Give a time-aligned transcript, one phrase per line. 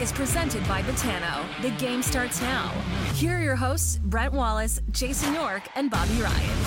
[0.00, 1.44] Is presented by Betano.
[1.60, 2.68] The game starts now.
[3.14, 6.66] Here are your hosts, Brent Wallace, Jason York, and Bobby Ryan.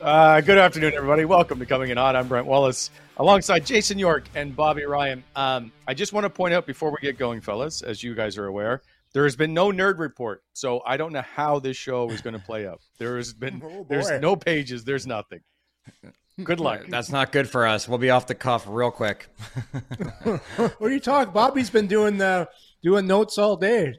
[0.00, 1.24] Uh, good afternoon, everybody.
[1.24, 2.14] Welcome to Coming In Hot.
[2.14, 5.24] I'm Brent Wallace, alongside Jason York and Bobby Ryan.
[5.34, 8.38] Um, I just want to point out before we get going, fellas, as you guys
[8.38, 8.82] are aware,
[9.14, 12.34] there has been no nerd report, so I don't know how this show is going
[12.34, 12.80] to play out.
[12.98, 15.40] There has been, Oh, there's no pages, there's nothing.
[16.44, 16.82] Good luck.
[16.88, 17.88] That's not good for us.
[17.88, 19.28] We'll be off the cuff real quick.
[20.24, 21.32] What are you talking?
[21.32, 22.46] Bobby's been doing uh,
[22.82, 23.94] doing notes all day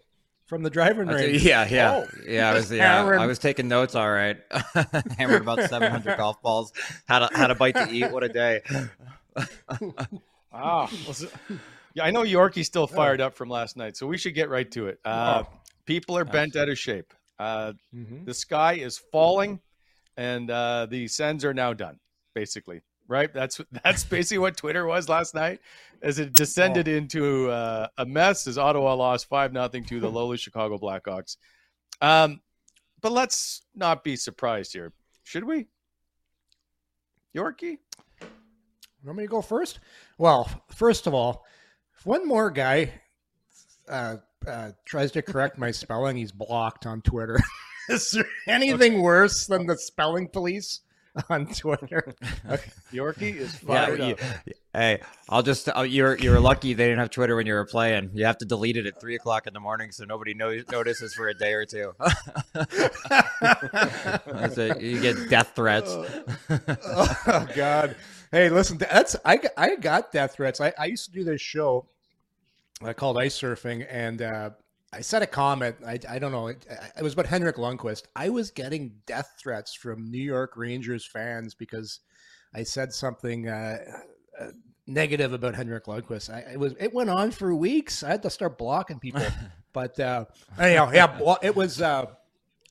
[0.45, 1.43] from the driving I'll range.
[1.43, 2.49] yeah, yeah, Oh, yeah.
[2.49, 3.05] I was yeah.
[3.05, 3.95] I was taking notes.
[3.95, 4.37] All right,
[5.17, 6.71] hammered about seven hundred golf balls.
[7.07, 8.11] Had a had a bite to eat.
[8.11, 8.61] What a day!
[10.53, 11.27] Ah, well, so-
[11.93, 14.69] yeah, I know Yorkie's still fired up from last night, so we should get right
[14.71, 14.99] to it.
[15.03, 15.53] Uh, Oh.
[15.85, 17.13] people are bent out of shape.
[17.39, 18.25] Uh, Mhm.
[18.25, 19.59] the sky is falling,
[20.17, 21.99] and uh, the Sens are now done.
[22.33, 23.33] Basically, right?
[23.33, 25.59] That's that's basically what Twitter was last night,
[26.01, 28.47] as it descended into uh, a mess.
[28.47, 31.37] As Ottawa lost five nothing to the lowly Chicago Blackhawks.
[32.01, 32.41] Um,
[33.01, 34.93] but let's not be surprised here,
[35.23, 35.67] should we?
[37.35, 37.77] Yorkie,
[39.03, 39.79] Want me to go first?
[40.19, 41.45] Well, first of all,
[41.97, 42.91] if one more guy
[43.89, 47.39] uh, uh, tries to correct my spelling, he's blocked on Twitter.
[47.89, 50.81] Is there anything worse than the spelling police
[51.29, 52.13] on Twitter?
[52.93, 54.19] Yorkie is Yeah, fired you- up.
[54.73, 58.11] hey, I'll just uh, you're you're lucky they didn't have Twitter when you were playing.
[58.13, 61.13] You have to delete it at three o'clock in the morning so nobody knows, notices
[61.13, 61.93] for a day or two.
[64.57, 64.81] It.
[64.81, 65.89] You get death threats.
[65.89, 67.95] oh God!
[68.31, 70.61] Hey, listen, that's I got- I got death threats.
[70.61, 71.87] I, I used to do this show
[72.83, 74.49] uh, called Ice Surfing, and uh,
[74.93, 75.77] I said a comment.
[75.85, 76.47] I, I don't know.
[76.47, 76.65] It,
[76.97, 78.03] it was about Henrik Lundqvist.
[78.15, 82.01] I was getting death threats from New York Rangers fans because
[82.53, 83.77] I said something uh,
[84.39, 84.47] uh,
[84.87, 86.29] negative about Henrik Lundqvist.
[86.29, 88.03] I, it was it went on for weeks.
[88.03, 89.25] I had to start blocking people.
[89.73, 90.25] but uh,
[90.59, 91.81] anyhow, yeah, well, it was.
[91.81, 92.07] Uh,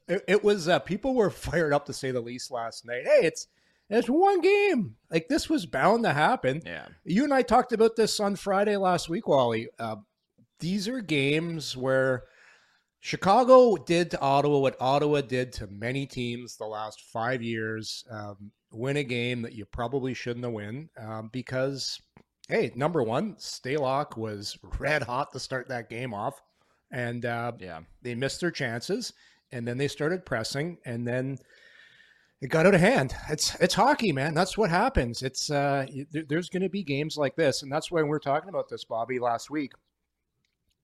[0.06, 3.04] it, it was uh, people were fired up to say the least last night.
[3.04, 3.46] Hey, it's
[3.88, 4.96] it's one game.
[5.10, 6.62] Like this was bound to happen.
[6.66, 6.86] Yeah.
[7.04, 9.68] You and I talked about this on Friday last week, Wally.
[9.78, 9.96] Uh,
[10.60, 12.24] these are games where
[13.00, 18.04] Chicago did to Ottawa what Ottawa did to many teams the last five years.
[18.10, 22.00] Um, win a game that you probably shouldn't have win um, because,
[22.48, 26.40] hey, number one, Stalock was red hot to start that game off,
[26.92, 27.80] and uh, Yeah.
[28.02, 29.12] they missed their chances,
[29.50, 31.38] and then they started pressing, and then
[32.42, 33.14] it got out of hand.
[33.28, 34.34] It's it's hockey, man.
[34.34, 35.22] That's what happens.
[35.22, 38.48] It's uh, there- there's going to be games like this, and that's why we're talking
[38.50, 39.72] about this, Bobby, last week.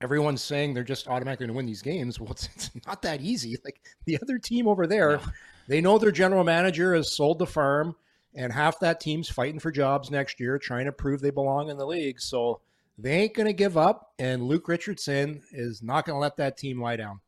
[0.01, 2.21] Everyone's saying they're just automatically going to win these games.
[2.27, 3.57] Well, it's, it's, not that easy.
[3.65, 5.23] Like the other team over there, no.
[5.69, 7.95] they know their general manager has sold the farm,
[8.35, 11.79] and half that team's fighting for jobs next year, trying to prove they belong in
[11.79, 12.21] the league.
[12.21, 12.61] So
[12.99, 16.57] they ain't going to give up, and Luke Richardson is not going to let that
[16.57, 17.21] team lie down.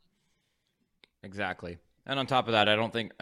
[1.22, 1.78] Exactly.
[2.06, 3.12] And on top of that, I don't think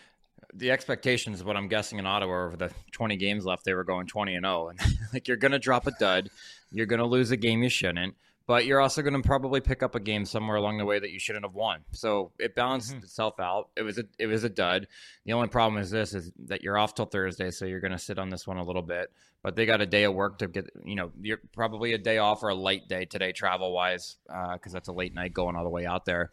[0.54, 4.06] the expectations, what I'm guessing in Ottawa over the 20 games left, they were going
[4.06, 4.68] 20 and 0.
[4.68, 4.80] And
[5.12, 6.30] like you're going to drop a dud,
[6.72, 8.14] you're going to lose a game you shouldn't
[8.48, 11.10] but you're also going to probably pick up a game somewhere along the way that
[11.10, 11.84] you shouldn't have won.
[11.92, 13.04] So it balanced mm-hmm.
[13.04, 13.68] itself out.
[13.76, 14.88] It was a it was a dud.
[15.26, 17.98] The only problem is this is that you're off till Thursday, so you're going to
[17.98, 19.12] sit on this one a little bit.
[19.42, 20.70] But they got a day of work to get.
[20.82, 24.72] You know, you're probably a day off or a light day today, travel wise, because
[24.72, 26.30] uh, that's a late night going all the way out there.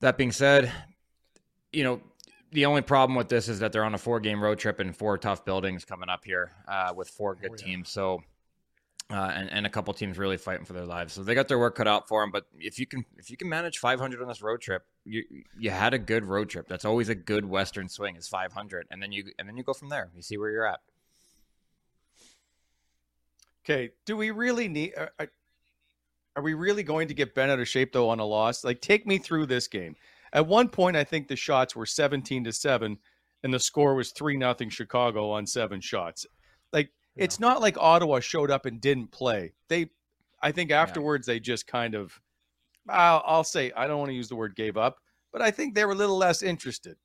[0.00, 0.70] That being said,
[1.72, 2.00] you know.
[2.52, 4.96] The only problem with this is that they're on a four game road trip and
[4.96, 7.66] four tough buildings coming up here uh, with four good oh, yeah.
[7.66, 7.90] teams.
[7.90, 8.22] So
[9.10, 11.12] uh, and, and a couple teams really fighting for their lives.
[11.12, 12.30] So they got their work cut out for them.
[12.30, 15.22] But if you can if you can manage 500 on this road trip, you
[15.58, 16.68] you had a good road trip.
[16.68, 19.74] That's always a good Western swing is 500, and then you and then you go
[19.74, 20.10] from there.
[20.14, 20.80] You see where you're at.
[23.64, 24.94] Okay, do we really need?
[24.96, 25.28] Are,
[26.36, 28.64] are we really going to get bent out of shape though on a loss?
[28.64, 29.96] Like, take me through this game.
[30.32, 32.98] At one point, I think the shots were 17 to seven,
[33.44, 36.26] and the score was three nothing Chicago on seven shots.
[37.16, 39.52] It's not like Ottawa showed up and didn't play.
[39.68, 39.90] They,
[40.42, 41.34] I think afterwards yeah.
[41.34, 42.20] they just kind of,
[42.88, 44.98] I'll, I'll say I don't want to use the word gave up,
[45.32, 46.96] but I think they were a little less interested.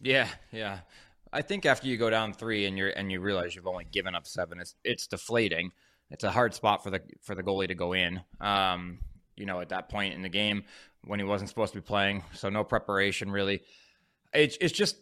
[0.00, 0.80] yeah, yeah.
[1.32, 4.14] I think after you go down three and you're and you realize you've only given
[4.14, 5.72] up seven, it's it's deflating.
[6.10, 8.20] It's a hard spot for the for the goalie to go in.
[8.40, 9.00] Um,
[9.36, 10.64] you know, at that point in the game
[11.04, 13.62] when he wasn't supposed to be playing, so no preparation really.
[14.32, 14.96] It's it's just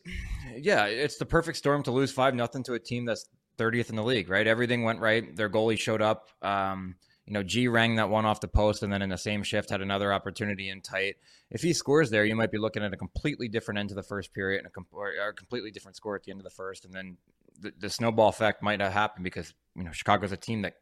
[0.56, 3.96] yeah, it's the perfect storm to lose five nothing to a team that's 30th in
[3.96, 4.46] the league, right?
[4.46, 5.34] Everything went right.
[5.34, 6.28] Their goalie showed up.
[6.42, 9.42] Um, you know, G rang that one off the post, and then in the same
[9.42, 11.16] shift had another opportunity in tight.
[11.50, 14.02] If he scores there, you might be looking at a completely different end to the
[14.04, 16.50] first period and a, com- or a completely different score at the end of the
[16.50, 17.16] first, and then
[17.60, 20.74] the, the, snowball effect might not happen because you know Chicago's a team that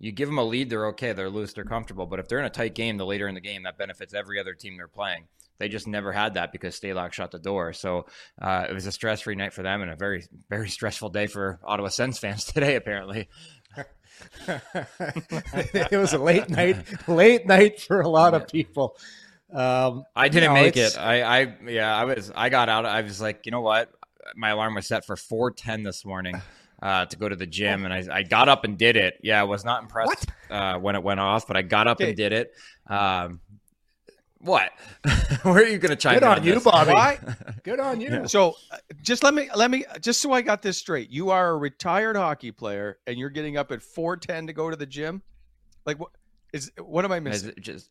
[0.00, 2.06] you give them a lead, they're okay, they're loose, they're comfortable.
[2.06, 4.40] But if they're in a tight game, the later in the game, that benefits every
[4.40, 5.28] other team they're playing.
[5.62, 7.72] They just never had that because Stalock shut the door.
[7.72, 8.06] So
[8.40, 11.28] uh, it was a stress free night for them and a very, very stressful day
[11.28, 13.28] for Ottawa Sens fans today, apparently.
[14.48, 18.96] it was a late night, late night for a lot of people.
[19.54, 20.98] Um, I didn't make it.
[20.98, 22.84] I, I, yeah, I was, I got out.
[22.84, 23.88] I was like, you know what?
[24.34, 26.42] My alarm was set for 410 this morning.
[26.82, 29.14] Uh, to go to the gym, and I, I, got up and did it.
[29.22, 32.08] Yeah, I was not impressed uh, when it went off, but I got up okay.
[32.08, 32.52] and did it.
[32.88, 33.40] Um,
[34.42, 34.70] what?
[35.42, 36.64] Where are you going to chime Good in on, on you, this?
[36.64, 36.92] Bobby.
[36.92, 37.18] Why?
[37.62, 38.26] Good on you.
[38.26, 41.10] So, uh, just let me let me just so I got this straight.
[41.10, 44.68] You are a retired hockey player, and you're getting up at four ten to go
[44.68, 45.22] to the gym.
[45.86, 46.10] Like what
[46.52, 46.72] is?
[46.78, 47.52] What am I missing?
[47.60, 47.90] Just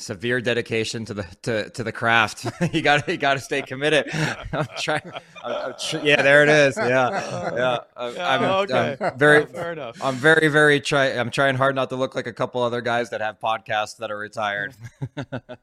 [0.00, 2.46] severe dedication to the to, to the craft.
[2.72, 4.06] you got you got to stay committed.
[4.52, 5.02] I'm trying.
[5.44, 6.76] I'm, I'm tr- yeah, there it is.
[6.76, 7.78] Yeah, yeah.
[7.96, 8.96] I'm, I'm, okay.
[9.00, 9.46] I'm very.
[9.46, 10.02] Fair enough.
[10.02, 11.06] I'm very very try.
[11.06, 14.10] I'm trying hard not to look like a couple other guys that have podcasts that
[14.10, 14.74] are retired.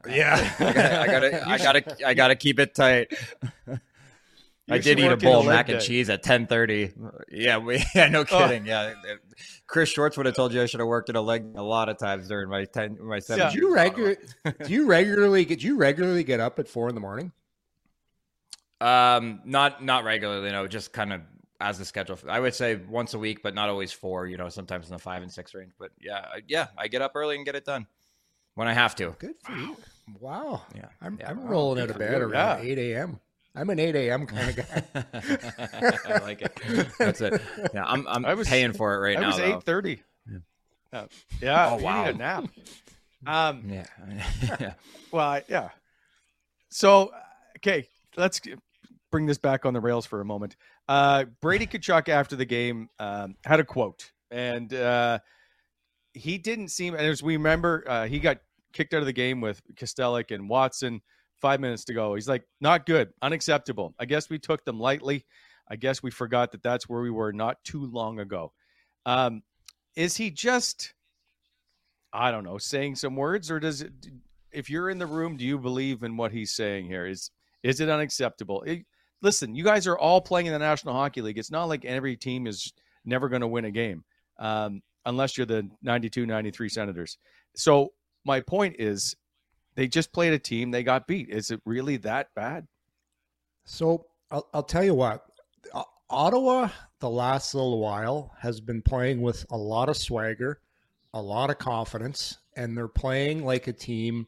[0.07, 3.13] yeah, I gotta I gotta I gotta, I gotta keep it tight.
[4.69, 5.73] I did eat a bowl of mac day.
[5.73, 6.93] and cheese at 10:30.
[7.31, 8.25] Yeah, we, yeah, no oh.
[8.25, 8.63] kidding.
[8.63, 8.65] Oh.
[8.65, 8.93] Yeah,
[9.65, 11.89] Chris Schwartz would have told you I should have worked in a leg a lot
[11.89, 13.45] of times during my ten, my seven.
[13.45, 13.51] Yeah.
[13.51, 14.17] Do you regular?
[14.65, 15.59] do you regularly get?
[15.59, 17.31] Do you regularly get up at four in the morning?
[18.81, 20.51] Um, not not regularly.
[20.51, 21.21] No, just kind of
[21.61, 22.19] as the schedule.
[22.27, 24.27] I would say once a week, but not always four.
[24.27, 25.71] You know, sometimes in the five and six range.
[25.79, 27.87] But yeah, yeah, I get up early and get it done
[28.55, 29.15] when I have to.
[29.17, 29.77] Good for you.
[30.19, 30.61] Wow.
[30.75, 33.19] Yeah, I'm yeah, I'm rolling out of bed around eight a.m.
[33.57, 34.27] I'm an 8 a.m.
[34.27, 34.83] kind of guy.
[36.13, 36.59] I like it.
[36.99, 37.41] That's it.
[37.73, 39.35] Yeah, I'm, I'm I was, paying for it right I now.
[39.35, 39.99] I was 8:30.
[40.29, 40.37] Yeah.
[40.93, 41.07] Uh,
[41.41, 41.69] yeah.
[41.71, 42.05] Oh wow.
[42.05, 42.45] need a nap.
[43.25, 43.85] Um, yeah.
[44.59, 44.73] yeah.
[45.11, 45.69] Well, yeah.
[46.69, 47.11] So,
[47.57, 48.39] okay, let's
[49.11, 50.55] bring this back on the rails for a moment.
[50.87, 55.17] Uh, Brady Tkachuk after the game um, had a quote, and uh,
[56.13, 56.93] he didn't seem.
[56.93, 58.37] As we remember, uh, he got
[58.71, 61.01] kicked out of the game with Kastelic and Watson
[61.41, 62.15] five minutes to go.
[62.15, 63.93] He's like, not good, unacceptable.
[63.99, 65.25] I guess we took them lightly.
[65.69, 68.53] I guess we forgot that that's where we were not too long ago.
[69.05, 69.43] Um,
[69.95, 70.93] is he just,
[72.13, 73.91] I don't know, saying some words, or does it?
[74.51, 77.05] If you're in the room, do you believe in what he's saying here?
[77.05, 77.31] Is
[77.63, 78.61] is it unacceptable?
[78.63, 78.85] It,
[79.21, 81.37] listen, you guys are all playing in the National Hockey League.
[81.37, 82.71] It's not like every team is
[83.03, 84.03] never going to win a game
[84.39, 87.17] um, unless you're the 92, 93 Senators.
[87.55, 87.93] So
[88.25, 89.15] my point is,
[89.77, 90.71] they just played a team.
[90.71, 91.29] They got beat.
[91.29, 92.67] Is it really that bad?
[93.63, 95.23] So I'll, I'll tell you what.
[96.09, 96.69] Ottawa,
[96.99, 100.61] the last little while, has been playing with a lot of swagger,
[101.13, 104.25] a lot of confidence, and they're playing like a team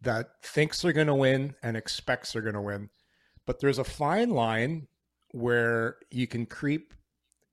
[0.00, 2.90] that thinks they're going to win and expects they're going to win.
[3.46, 4.88] But there's a fine line
[5.30, 6.92] where you can creep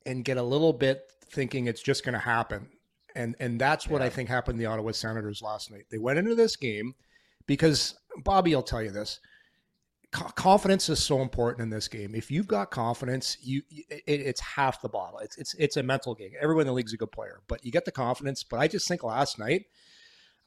[0.03, 2.69] and get a little bit thinking it's just going to happen.
[3.13, 5.85] And and that's what I think happened to the Ottawa Senators last night.
[5.91, 6.95] They went into this game
[7.49, 9.19] because Bobby I'll tell you this.
[10.11, 12.13] Confidence is so important in this game.
[12.15, 15.19] If you've got confidence, you it, it's half the bottle.
[15.19, 16.31] It's it's it's a mental game.
[16.39, 18.43] Everyone in the league's a good player, but you get the confidence.
[18.43, 19.65] But I just think last night,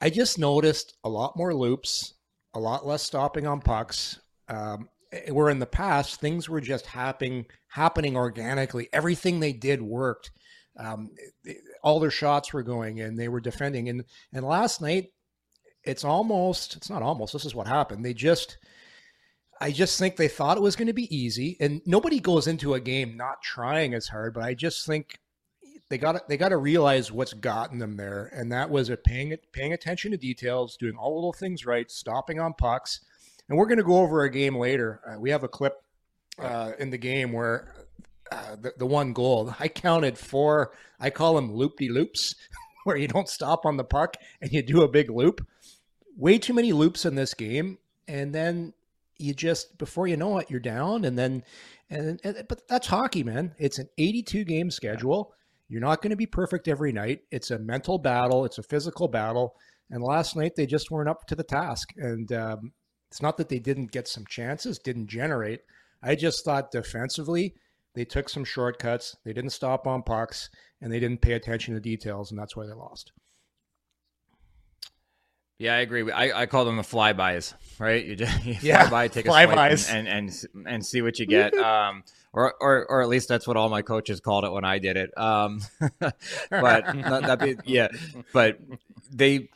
[0.01, 2.15] I just noticed a lot more loops,
[2.55, 4.21] a lot less stopping on pucks.
[4.49, 4.89] Um,
[5.29, 8.89] where in the past things were just happening happening organically.
[8.93, 10.31] Everything they did worked.
[10.77, 11.11] Um,
[11.83, 13.17] all their shots were going in.
[13.17, 13.89] They were defending.
[13.89, 15.13] And and last night,
[15.85, 17.33] it's almost it's not almost.
[17.33, 18.05] This is what happened.
[18.05, 18.59] They just.
[19.61, 22.75] I just think they thought it was going to be easy, and nobody goes into
[22.75, 24.35] a game not trying as hard.
[24.35, 25.21] But I just think
[25.89, 29.37] they got they got to realize what's gotten them there, and that was a paying
[29.53, 33.01] paying attention to details, doing all the little things right, stopping on pucks.
[33.49, 35.01] And we're going to go over a game later.
[35.07, 35.75] Uh, we have a clip
[36.39, 37.87] uh, in the game where
[38.33, 42.35] uh, the, the one goal, I counted four, I call them loop de loops,
[42.85, 45.47] where you don't stop on the puck and you do a big loop.
[46.17, 47.79] Way too many loops in this game.
[48.09, 48.75] And then
[49.19, 51.05] you just, before you know it, you're down.
[51.05, 51.45] And then,
[51.91, 53.55] and, and but that's hockey, man.
[53.59, 55.33] It's an 82 game schedule.
[55.69, 57.21] You're not going to be perfect every night.
[57.31, 59.55] It's a mental battle, it's a physical battle.
[59.91, 61.91] And last night, they just weren't up to the task.
[61.97, 62.73] And um,
[63.11, 65.61] it's not that they didn't get some chances, didn't generate.
[66.03, 67.55] I just thought defensively,
[67.95, 69.17] they took some shortcuts.
[69.25, 70.49] They didn't stop on pucks,
[70.81, 73.13] and they didn't pay attention to details, and that's why they lost.
[75.63, 76.11] Yeah, I agree.
[76.11, 78.05] I, I call them the flybys, right?
[78.05, 79.89] You just you Yeah, fly by, take a swipe, flybys.
[79.89, 81.55] and, and and and see what you get.
[81.63, 82.03] Um,
[82.33, 84.97] or or or at least that's what all my coaches called it when I did
[84.97, 85.17] it.
[85.17, 85.61] Um,
[86.01, 86.11] but
[86.51, 87.89] that be, yeah,
[88.33, 88.59] but
[89.13, 89.51] they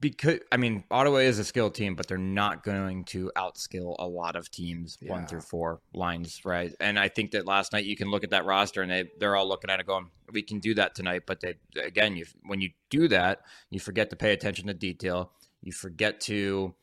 [0.00, 4.06] because I mean Ottawa is a skilled team, but they're not going to outskill a
[4.06, 6.72] lot of teams one through four lines, right?
[6.80, 9.36] And I think that last night you can look at that roster and they they're
[9.36, 11.22] all looking at it going, we can do that tonight.
[11.26, 15.32] But they again, you when you do that, you forget to pay attention to detail.
[15.62, 16.74] You forget to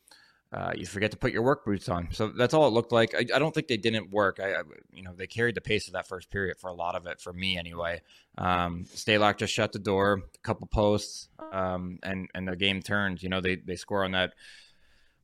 [0.52, 2.08] uh, you forget to put your work boots on.
[2.12, 3.14] So that's all it looked like.
[3.14, 4.38] I, I don't think they didn't work.
[4.38, 6.94] I, I, you know, they carried the pace of that first period for a lot
[6.94, 8.02] of it, for me anyway.
[8.36, 13.22] Um, Stalock just shut the door, a couple posts, um, and and the game turned.
[13.22, 14.34] You know, they they score on that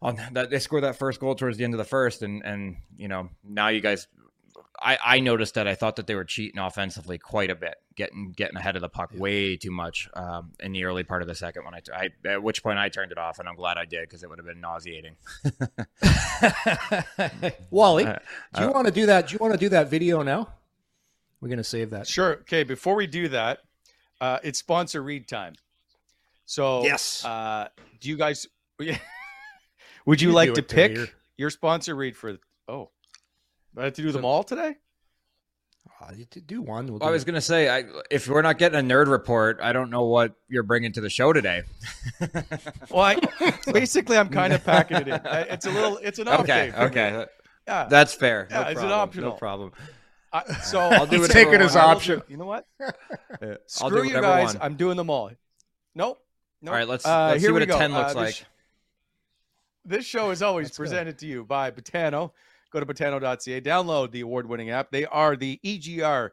[0.01, 2.77] on that they score that first goal towards the end of the first, and and
[2.97, 4.07] you know now you guys.
[4.81, 8.33] I, I noticed that I thought that they were cheating offensively quite a bit, getting
[8.35, 11.35] getting ahead of the puck way too much um, in the early part of the
[11.35, 11.65] second.
[11.67, 14.09] When I, I at which point I turned it off, and I'm glad I did
[14.09, 15.17] because it would have been nauseating.
[17.71, 18.19] Wally, Uh,
[18.55, 19.29] do you want to do that?
[19.29, 20.49] Do you want to do that video now?
[21.41, 22.07] We're going to save that.
[22.07, 22.33] Sure.
[22.41, 22.65] Okay.
[22.65, 23.61] Before we do that,
[24.21, 25.55] uh, it's sponsor read time.
[26.47, 27.25] So Yes.
[27.25, 27.69] uh,
[28.01, 28.47] do you guys?
[30.07, 31.09] would you, You like to pick Tahir.
[31.37, 32.39] your sponsor read for?
[32.69, 32.91] Oh,
[33.75, 34.77] do I have to do them all today.
[36.01, 36.87] Uh, you t- do one.
[36.87, 39.91] We'll I was gonna say, I, if we're not getting a nerd report, I don't
[39.91, 41.63] know what you're bringing to the show today.
[42.91, 45.21] Well, I, basically, I'm kind of packing it in.
[45.25, 45.99] It's a little.
[45.99, 46.85] It's an okay, update me.
[46.87, 47.27] okay,
[47.67, 47.85] Yeah.
[47.91, 48.47] that's fair.
[48.51, 49.31] No Yeah, it's an problem, optional.
[49.31, 49.73] No problem.
[50.33, 51.85] I- so I'll do Let's whatever take it as want.
[51.85, 52.19] I will option.
[52.21, 52.67] do- You know what?
[52.81, 52.91] Yeah,
[53.41, 54.55] I'll do Screw you guys.
[54.55, 54.63] one.
[54.63, 55.31] I'm doing them all.
[55.95, 56.19] Nope.
[56.63, 56.73] nope.
[56.73, 57.77] All right, let's, Uh, let's see what a go.
[57.79, 58.49] ten looks Uh, this- like.
[59.85, 60.83] This show is always Let's go.
[60.83, 62.33] presented to you by Betano.
[62.71, 64.91] Go to betano.ca, download the award winning app.
[64.91, 66.31] They are the EGR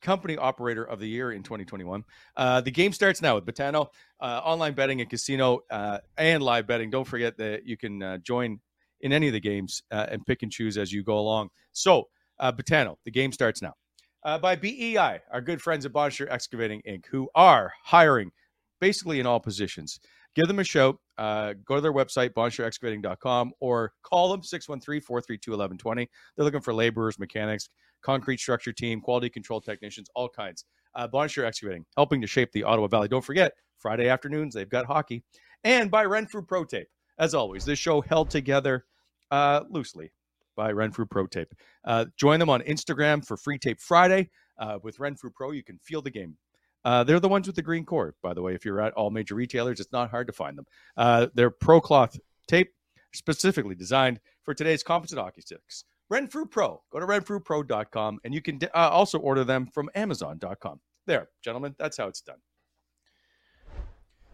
[0.00, 2.04] Company Operator of the Year in 2021.
[2.36, 3.88] Uh, the game starts now with Betano,
[4.20, 6.90] uh, online betting and casino uh, and live betting.
[6.90, 8.60] Don't forget that you can uh, join
[9.00, 11.48] in any of the games uh, and pick and choose as you go along.
[11.72, 12.08] So,
[12.38, 13.74] uh, Betano, the game starts now.
[14.22, 18.30] By BEI, our good friends at Bonnechere Excavating Inc., who are hiring
[18.78, 19.98] basically in all positions
[20.34, 20.98] give them a shout.
[21.18, 26.08] Uh, go to their website, bonnechereexcavating.com, or call them 613 432 1120.
[26.36, 27.68] They're looking for laborers, mechanics,
[28.02, 30.64] concrete structure team, quality control technicians, all kinds.
[30.94, 33.08] Uh, Excavating, helping to shape the Ottawa Valley.
[33.08, 35.22] Don't forget, Friday afternoons, they've got hockey.
[35.62, 36.88] And by Renfrew Pro Tape.
[37.18, 38.86] As always, this show held together
[39.30, 40.10] uh, loosely
[40.56, 41.52] by Renfrew Pro Tape.
[41.84, 44.30] Uh, join them on Instagram for Free Tape Friday.
[44.58, 46.36] Uh, with Renfrew Pro, you can feel the game.
[46.84, 48.54] Uh, they're the ones with the green core, by the way.
[48.54, 50.66] If you're at all major retailers, it's not hard to find them.
[50.96, 52.18] Uh, they're pro cloth
[52.48, 52.72] tape,
[53.12, 55.84] specifically designed for today's composite hockey sticks.
[56.08, 56.82] Renfrew Pro.
[56.90, 60.80] Go to renfrewpro.com and you can uh, also order them from amazon.com.
[61.06, 62.38] There, gentlemen, that's how it's done.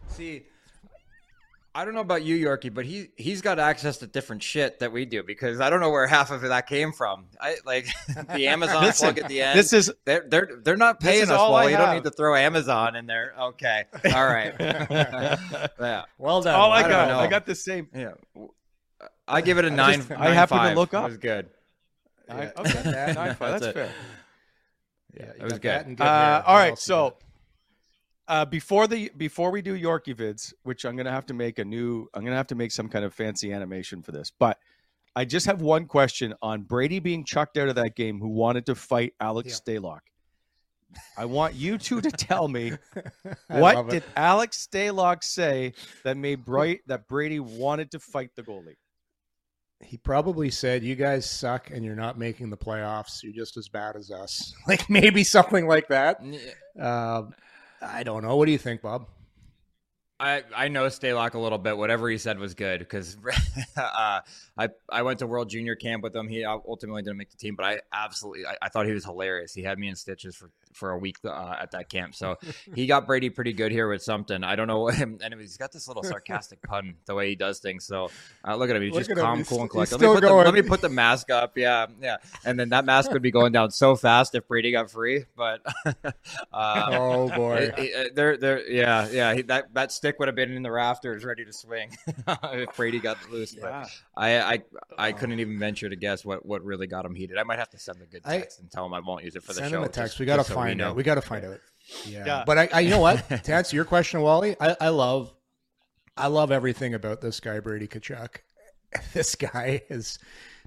[0.07, 0.43] See,
[1.77, 4.91] I don't know about you, Yorkie, but he he's got access to different shit that
[4.91, 7.25] we do because I don't know where half of that came from.
[7.39, 7.85] I like
[8.33, 9.59] the Amazon Listen, plug at the end.
[9.59, 11.29] this is- they're they're they're not paying us.
[11.29, 13.35] all Well, I you don't need to throw Amazon in there.
[13.39, 14.55] Okay, all right.
[14.59, 16.55] yeah, Well done.
[16.55, 17.19] All I don't got, know.
[17.19, 17.87] I got the same.
[17.93, 18.13] yeah.
[19.27, 19.99] I give it a nine.
[19.99, 21.03] just- I nine happened to look up.
[21.03, 21.49] It was good.
[22.27, 22.51] I, Yeah.
[22.57, 23.91] okay, That- nine five, that's that's fair.
[25.15, 25.71] Yeah, it was got good.
[25.71, 26.43] that and Uh, hair.
[26.47, 27.21] all What right, else you so got?
[28.27, 31.65] Uh, before the before we do Yorkie vids, which I'm gonna have to make a
[31.65, 34.31] new, I'm gonna have to make some kind of fancy animation for this.
[34.37, 34.57] But
[35.15, 38.65] I just have one question on Brady being chucked out of that game, who wanted
[38.67, 40.01] to fight Alex Stalock.
[41.17, 42.73] I want you two to tell me
[43.47, 48.75] what did Alex Stalock say that made Bright that Brady wanted to fight the goalie.
[49.79, 53.21] He probably said, "You guys suck, and you're not making the playoffs.
[53.23, 56.19] You're just as bad as us." Like maybe something like that.
[56.79, 57.33] Um,
[57.81, 58.35] I don't know.
[58.35, 59.07] What do you think, Bob?
[60.19, 61.77] I, I know Stalock a little bit.
[61.77, 63.17] Whatever he said was good because
[63.77, 64.21] uh,
[64.57, 66.27] I I went to World Junior Camp with him.
[66.27, 69.53] He ultimately didn't make the team, but I absolutely I, I thought he was hilarious.
[69.53, 72.15] He had me in stitches for, for a week uh, at that camp.
[72.15, 72.37] So
[72.75, 74.43] he got Brady pretty good here with something.
[74.43, 74.89] I don't know.
[74.97, 77.85] And he's got this little sarcastic pun the way he does things.
[77.85, 78.09] So
[78.47, 78.81] uh, look at him.
[78.83, 79.23] He's Look just at him.
[79.23, 79.99] calm, cool, and collected.
[79.99, 81.57] Let me, put the, let me put the mask up.
[81.57, 82.17] Yeah, yeah.
[82.45, 85.25] And then that mask would be going down so fast if Brady got free.
[85.35, 85.61] But
[86.53, 87.55] uh, Oh boy.
[87.55, 89.33] it- it- uh, there, there, yeah, yeah.
[89.33, 91.89] He, that that stick would have been in the rafters, ready to swing
[92.27, 93.55] if Brady got loose.
[93.55, 94.63] But I, I,
[94.97, 97.37] I couldn't even venture to guess what what really got him heated.
[97.37, 99.35] I might have to send a good I- text and tell him I won't use
[99.35, 99.77] it for the Send show.
[99.77, 100.19] him a just- text.
[100.19, 100.89] we got to so find know.
[100.89, 100.95] out.
[100.95, 101.59] We got to find out.
[102.05, 102.25] Yeah.
[102.25, 102.43] Yeah.
[102.45, 103.27] But I, I, you know what?
[103.43, 105.33] to answer your question, Wally, I, I love,
[106.15, 108.37] I love everything about this guy, Brady Tkachuk.
[109.13, 110.17] This guy is.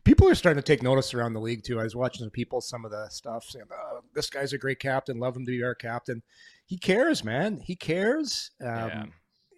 [0.04, 1.80] People are starting to take notice around the league too.
[1.80, 4.78] I was watching some people, some of the stuff saying, oh, "This guy's a great
[4.78, 5.18] captain.
[5.18, 6.22] Love him to be our captain."
[6.66, 7.60] He cares, man.
[7.60, 8.50] He cares.
[8.60, 9.04] Um, Yeah.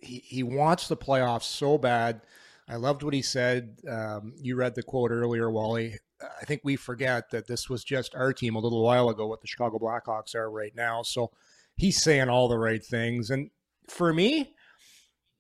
[0.00, 2.22] He he wants the playoffs so bad.
[2.68, 3.78] I loved what he said.
[3.88, 5.96] Um, you read the quote earlier, Wally.
[6.40, 9.40] I think we forget that this was just our team a little while ago, what
[9.40, 11.02] the Chicago Blackhawks are right now.
[11.02, 11.30] So
[11.76, 13.30] he's saying all the right things.
[13.30, 13.50] And
[13.88, 14.54] for me,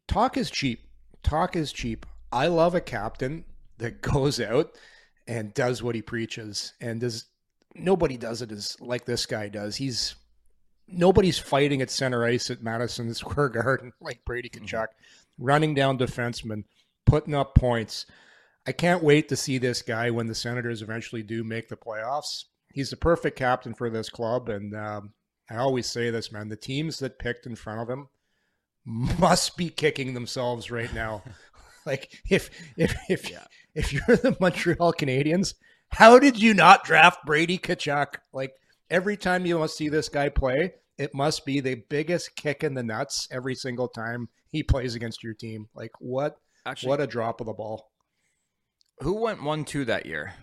[0.08, 0.80] talk is cheap.
[1.22, 2.06] Talk is cheap.
[2.32, 3.44] I love a captain
[3.78, 4.76] that goes out
[5.26, 7.26] and does what he preaches and does
[7.74, 9.76] nobody does it as like this guy does.
[9.76, 10.14] He's
[10.88, 15.44] nobody's fighting at center ice at Madison Square Garden like Brady Tkachuk, mm-hmm.
[15.44, 16.64] running down defensemen,
[17.06, 18.06] putting up points.
[18.66, 22.44] I can't wait to see this guy when the Senators eventually do make the playoffs.
[22.72, 25.12] He's the perfect captain for this club, and um,
[25.50, 28.08] I always say this, man: the teams that picked in front of him
[28.84, 31.22] must be kicking themselves right now.
[31.86, 33.30] like if if if
[33.74, 35.54] if you're the Montreal Canadiens,
[35.88, 38.14] how did you not draft Brady Tkachuk?
[38.32, 38.52] Like
[38.90, 42.74] every time you must see this guy play, it must be the biggest kick in
[42.74, 45.68] the nuts every single time he plays against your team.
[45.74, 46.36] Like what?
[46.64, 47.91] Actually, what a drop of the ball.
[49.02, 50.34] Who went one two that year?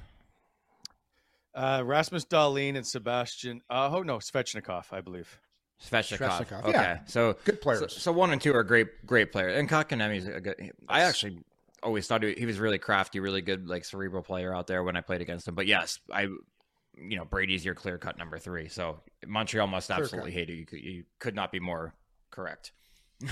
[1.55, 3.61] Uh, Rasmus Dahlin and Sebastian.
[3.69, 5.39] Uh, oh no, Svechnikov, I believe.
[5.83, 6.45] Svechnikov.
[6.45, 6.99] Svechnikov, Okay, yeah.
[7.05, 8.01] so Good players.
[8.01, 9.57] so one and two are great, great players.
[9.57, 10.71] And Kotkaniemi's a good.
[10.87, 11.39] I actually
[11.81, 14.95] always thought he, he was really crafty, really good, like cerebral player out there when
[14.97, 15.55] I played against him.
[15.55, 18.67] But yes, I, you know, Brady's your clear cut number three.
[18.67, 20.55] So Montreal must absolutely hate you.
[20.55, 21.93] You could, you could not be more
[22.29, 22.73] correct.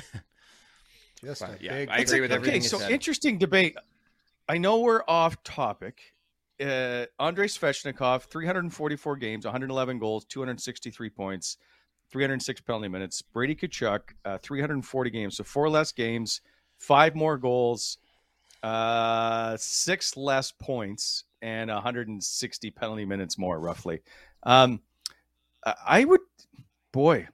[1.23, 2.91] Just But, a yeah, big- I agree with everything Okay, you so said.
[2.91, 3.75] interesting debate.
[4.49, 6.13] I know we're off topic.
[6.59, 11.57] Uh, Andrei Svechnikov, 344 games, 111 goals, 263 points,
[12.11, 13.21] 306 penalty minutes.
[13.21, 16.41] Brady Tkachuk, uh, 340 games, so four less games,
[16.79, 17.97] five more goals,
[18.63, 24.01] uh, six less points, and 160 penalty minutes more, roughly.
[24.43, 24.81] Um,
[25.85, 26.21] I would,
[26.93, 27.27] boy,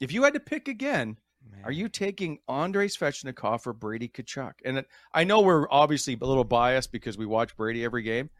[0.00, 1.18] if you had to pick again,
[1.64, 4.54] are you taking Andrei Svechnikov or Brady Tkachuk?
[4.64, 8.30] And it- I know we're obviously a little biased because we watch Brady every game,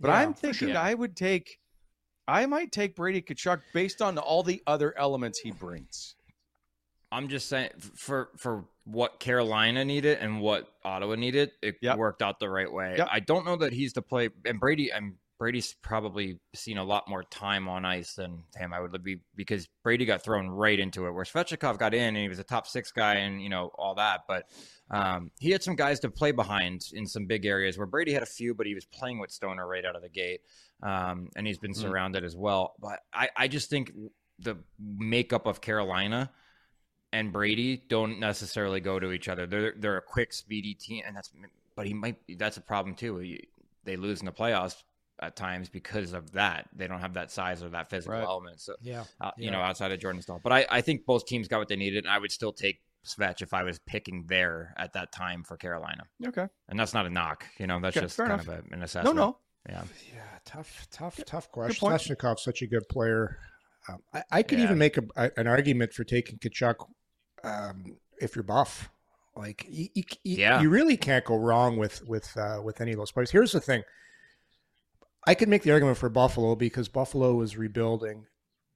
[0.00, 0.76] but Yeah, I'm thinking sure.
[0.76, 1.58] I would take,
[2.26, 6.14] I might take Brady Tkachuk based on all the other elements he brings.
[7.10, 11.96] I'm just saying for for what Carolina needed and what Ottawa needed, it Yep.
[11.96, 12.96] worked out the right way.
[12.98, 13.08] Yep.
[13.10, 17.08] I don't know that he's the play and Brady and Brady's probably seen a lot
[17.08, 18.72] more time on ice than him.
[18.72, 21.12] I would be because Brady got thrown right into it.
[21.12, 23.94] Where Svechnikov got in and he was a top six guy and you know all
[23.94, 24.46] that, but
[24.90, 28.22] um, he had some guys to play behind in some big areas where Brady had
[28.22, 30.40] a few, but he was playing with Stoner right out of the gate,
[30.82, 31.76] um, and he's been Mm.
[31.82, 32.74] surrounded as well.
[32.80, 33.92] But I, I just think
[34.40, 36.30] the makeup of Carolina
[37.12, 39.46] and Brady don't necessarily go to each other.
[39.46, 41.30] They're they're a quick, speedy team, and that's
[41.76, 43.18] but he might that's a problem too.
[43.18, 43.48] He-
[43.84, 44.82] They lose in the playoffs
[45.20, 46.68] at times because of that.
[46.74, 48.24] They don't have that size or that physical Right.
[48.24, 48.60] element.
[48.60, 49.04] So Yeah.
[49.20, 50.40] uh, you know, outside of Jordan Staal.
[50.42, 52.80] But I, I think both teams got what they needed, and I would still take
[53.04, 56.04] Svetch if I was picking there at that time for Carolina.
[56.26, 56.46] Okay.
[56.68, 57.44] And that's not a knock.
[57.58, 58.48] You know, that's Okay, just kind enough.
[58.48, 59.16] of a, an assessment.
[59.16, 59.38] No, no.
[59.68, 59.82] Yeah.
[60.14, 61.88] Yeah, tough, tough, tough question.
[61.88, 62.00] point.
[62.00, 63.38] Svechnikov's such a good player.
[63.88, 64.64] Um, I, I could Yeah.
[64.66, 66.76] even make a, a- an argument for taking Tkachuk
[67.44, 68.88] um, if you're buff.
[69.36, 70.60] Like you, you, you- Yeah.
[70.60, 73.30] you really can't go wrong with with uh, with any of those players.
[73.30, 73.82] Here's the thing:
[75.28, 78.24] I could make the argument for Buffalo because Buffalo was rebuilding.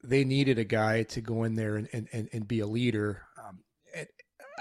[0.05, 3.23] They needed a guy to go in there and and, and, be a leader.
[3.43, 3.61] Um,
[3.95, 4.11] it,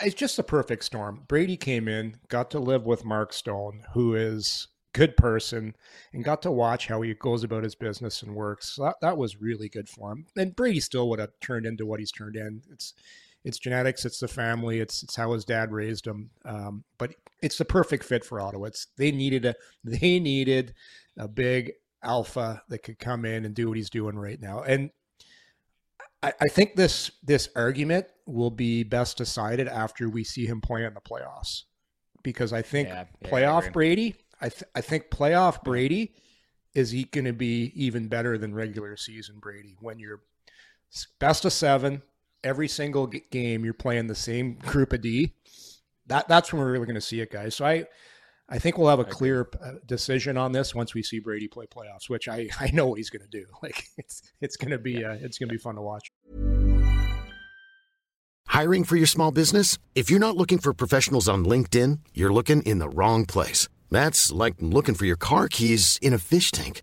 [0.02, 1.24] it's just a perfect storm.
[1.28, 5.76] Brady came in, got to live with Mark Stone, who is a good person,
[6.14, 8.70] and got to watch how he goes about his business and works.
[8.70, 10.28] So that, that was really good for him.
[10.38, 12.62] And Brady still would have turned into what he's turned in.
[12.72, 12.94] It's
[13.44, 16.30] it's genetics, it's the family, it's it's how his dad raised him.
[16.46, 18.68] Um, but it's the perfect fit for Ottawa.
[18.68, 20.74] It's they needed a they needed
[21.18, 24.62] a big alpha that could come in and do what he's doing right now.
[24.62, 24.92] And
[26.24, 30.86] I, I think this this argument will be best decided after we see him play
[30.86, 31.64] in the playoffs,
[32.24, 33.72] because I think Yeah, yeah, playoff agree.
[33.72, 36.14] Brady, I th- I think playoff Brady
[36.74, 40.22] is he going to be even better than regular season Brady when you're
[41.20, 42.02] best of seven
[42.44, 45.34] every single g- game you're playing the same group of D.
[46.08, 47.56] That that's when we're really going to see it, guys.
[47.56, 47.86] So I
[48.54, 51.68] I think we'll have a clear uh, decision on this once we see Brady play
[51.68, 53.46] playoffs, which I I know what he's going to do.
[53.64, 56.12] Like it's it's going to be uh, it's going to be fun to watch.
[58.48, 59.78] Hiring for your small business?
[59.94, 63.70] If you're not looking for professionals on LinkedIn, you're looking in the wrong place.
[63.92, 66.82] That's like looking for your car keys in a fish tank.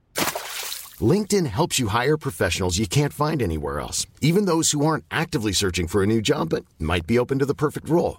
[1.01, 5.53] LinkedIn helps you hire professionals you can't find anywhere else, even those who aren't actively
[5.53, 8.19] searching for a new job but might be open to the perfect role.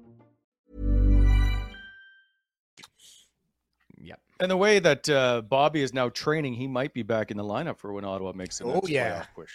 [4.41, 7.43] And the way that uh, Bobby is now training, he might be back in the
[7.43, 9.21] lineup for when Ottawa makes the Oh, yeah.
[9.21, 9.51] playoff push.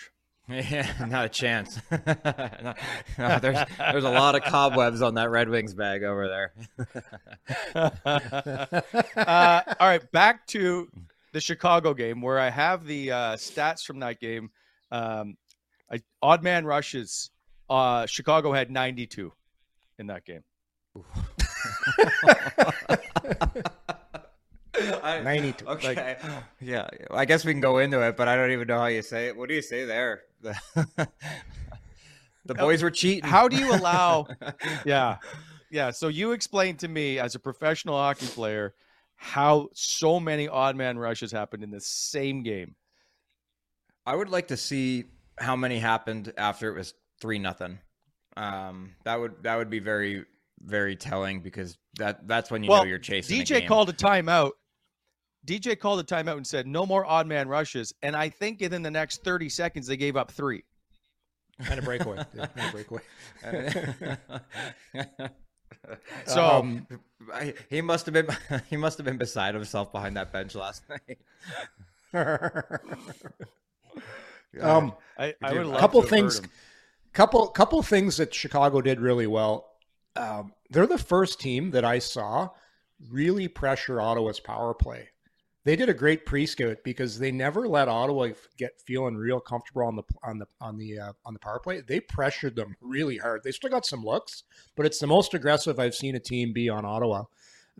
[0.49, 1.81] Yeah, not a chance.
[1.91, 2.75] no,
[3.19, 6.53] no, there's there's a lot of cobwebs on that Red Wings bag over there.
[9.17, 10.89] uh, all right, back to
[11.33, 14.51] the Chicago game where I have the uh, stats from that game.
[14.93, 15.37] Um,
[15.91, 17.31] I, odd man rushes.
[17.69, 19.33] Uh, Chicago had 92
[19.99, 20.45] in that game.
[25.03, 25.67] I- 92.
[25.67, 26.17] Okay.
[26.61, 29.03] yeah, I guess we can go into it, but I don't even know how you
[29.03, 29.37] say it.
[29.37, 30.23] What do you say there?
[30.43, 30.57] The,
[32.45, 33.25] the boys were cheating.
[33.25, 34.27] How do you allow?
[34.85, 35.19] yeah,
[35.71, 35.91] yeah.
[35.91, 38.75] So you explain to me as a professional hockey player
[39.17, 42.75] how so many odd man rushes happened in the same game.
[44.05, 45.05] I would like to see
[45.39, 47.79] how many happened after it was three nothing.
[48.37, 50.25] Um, that would that would be very
[50.61, 53.41] very telling because that that's when you well, know you're chasing.
[53.41, 53.69] a DJ game.
[53.69, 54.53] called a timeout.
[55.47, 57.95] DJ called a timeout and said no more odd man rushes.
[58.03, 60.65] And I think within the next 30 seconds they gave up three.
[61.71, 62.25] and a breakaway.
[62.35, 63.03] And a breakaway.
[66.27, 66.87] So Um,
[67.33, 68.27] I- he must have been
[68.71, 71.19] he must have been beside himself behind that bench last night.
[74.61, 76.41] um, I, I would love couple to things
[77.13, 79.71] couple couple things that Chicago did really well.
[80.17, 82.51] Um, they're the first team that I saw
[83.11, 85.11] really pressure Ottawa's power play.
[85.67, 89.97] They did a great pre-scout because they never let Ottawa get feeling real comfortable on
[89.97, 91.81] the on the on the uh, on the power play.
[91.81, 93.43] They pressured them really hard.
[93.43, 94.45] They still got some looks,
[94.77, 97.25] but it's the most aggressive I've seen a team be on Ottawa.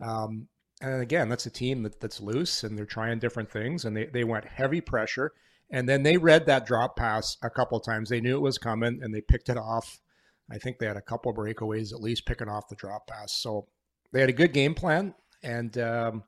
[0.01, 0.49] Um,
[0.81, 3.85] and again, that's a team that, that's loose and they're trying different things.
[3.85, 5.31] And they, they went heavy pressure.
[5.69, 8.09] And then they read that drop pass a couple times.
[8.09, 10.01] They knew it was coming and they picked it off.
[10.51, 13.31] I think they had a couple breakaways at least picking off the drop pass.
[13.31, 13.67] So
[14.11, 16.23] they had a good game plan, and um,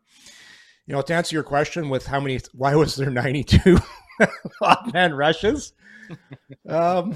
[0.89, 3.77] you know, to answer your question with how many, why was there 92
[4.61, 5.73] odd man rushes?
[6.67, 7.15] Um,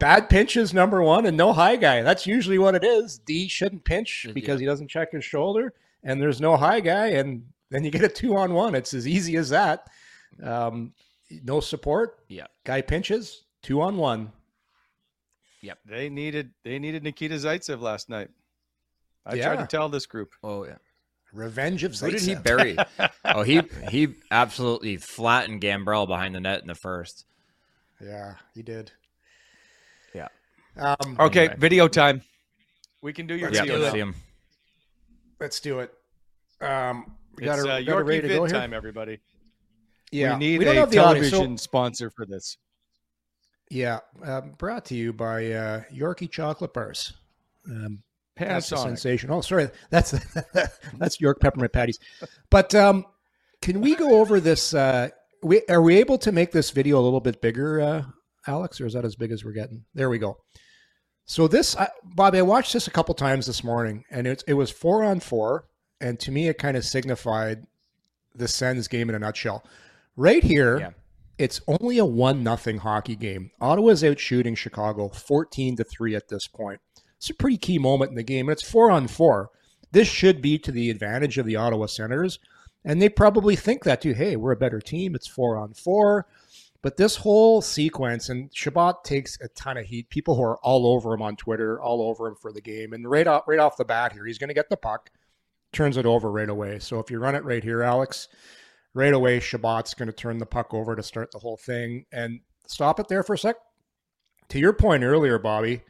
[0.00, 2.02] bad pinches, number one, and no high guy.
[2.02, 3.18] That's usually what it is.
[3.18, 7.44] D shouldn't pinch because he doesn't check his shoulder, and there's no high guy, and
[7.70, 8.74] then you get a two on one.
[8.74, 9.86] It's as easy as that.
[10.42, 10.92] Um,
[11.44, 12.18] no support.
[12.26, 12.46] Yeah.
[12.64, 14.32] Guy pinches, two on one.
[15.62, 15.78] Yep.
[15.86, 18.30] They needed they needed Nikita Zaitsev last night.
[19.24, 19.46] I Yeah.
[19.54, 20.32] tried to tell this group.
[20.42, 20.78] Oh yeah.
[21.32, 22.76] Revenge of Who did he bury?
[23.24, 27.26] oh, he he absolutely flattened Gambrell behind the net in the first.
[28.00, 28.92] Yeah, he did.
[30.14, 30.28] Yeah.
[30.76, 31.56] Um, Okay, Anyway.
[31.58, 32.22] video time.
[33.02, 33.92] We can do your Let's video do it.
[33.92, 34.14] see him.
[35.40, 35.92] let's do it.
[36.60, 38.60] Um, we got uh, a, we got a Yorkie ready to go vid here.
[38.60, 39.18] time, everybody.
[40.10, 42.56] Yeah, we need don't a have the so- television sponsor for this.
[43.70, 47.12] Yeah, um, brought to you by uh, Yorkie Chocolate Bars.
[47.68, 48.02] Um,
[48.38, 49.30] that's a sensation.
[49.30, 50.12] Oh, sorry, that's
[50.96, 51.98] that's York peppermint patties.
[52.50, 53.04] But um,
[53.62, 54.74] can we go over this?
[54.74, 55.08] Uh,
[55.42, 58.02] we are we able to make this video a little bit bigger, uh,
[58.46, 59.84] Alex, or is that as big as we're getting?
[59.94, 60.38] There we go.
[61.26, 64.54] So this, I, Bobby, I watched this a couple times this morning, and it it
[64.54, 65.66] was four on four,
[66.00, 67.64] and to me, it kind of signified
[68.34, 69.64] the Sens game in a nutshell.
[70.16, 70.90] Right here, Yeah.
[71.36, 73.50] it's only a one nothing hockey game.
[73.60, 76.80] Ottawa's out shooting Chicago fourteen to three at this point.
[77.18, 79.50] It's a pretty key moment in the game, and it's four on four.
[79.92, 82.38] This should be to the advantage of the Ottawa Senators,
[82.84, 84.14] and they probably think that too.
[84.14, 85.14] Hey, we're a better team.
[85.14, 86.26] It's four on four.
[86.80, 90.10] But this whole sequence, and Chabot takes a ton of heat.
[90.10, 93.08] People who are all over him on Twitter, all over him for the game, and
[93.10, 95.10] right off right off the bat here, he's going to get the puck,
[95.72, 96.78] turns it over right away.
[96.78, 98.28] So if you run it right here, Alex,
[98.94, 102.40] right away, Chabot's going to turn the puck over to start the whole thing and
[102.66, 103.56] stop it there for a sec.
[104.50, 105.82] To your point earlier, Bobby,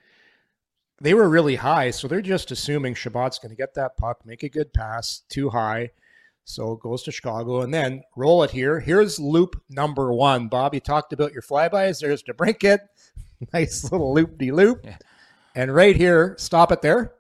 [1.01, 4.43] they were really high, so they're just assuming Chabot's going to get that puck, make
[4.43, 5.91] a good pass, too high.
[6.45, 8.81] So it goes to Chicago and then roll it here.
[8.81, 10.49] Here's loop number one.
[10.49, 12.01] Bob, you talked about your flybys.
[12.01, 12.79] There's DeBrincat.
[13.53, 14.87] nice little loop de loop.
[15.55, 17.13] And right here, stop it there.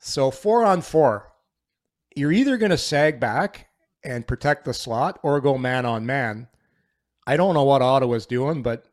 [0.00, 1.32] So four on four.
[2.14, 3.68] You're either going to sag back
[4.04, 6.48] and protect the slot or go man on man.
[7.26, 8.84] I don't know what Ottawa's doing, but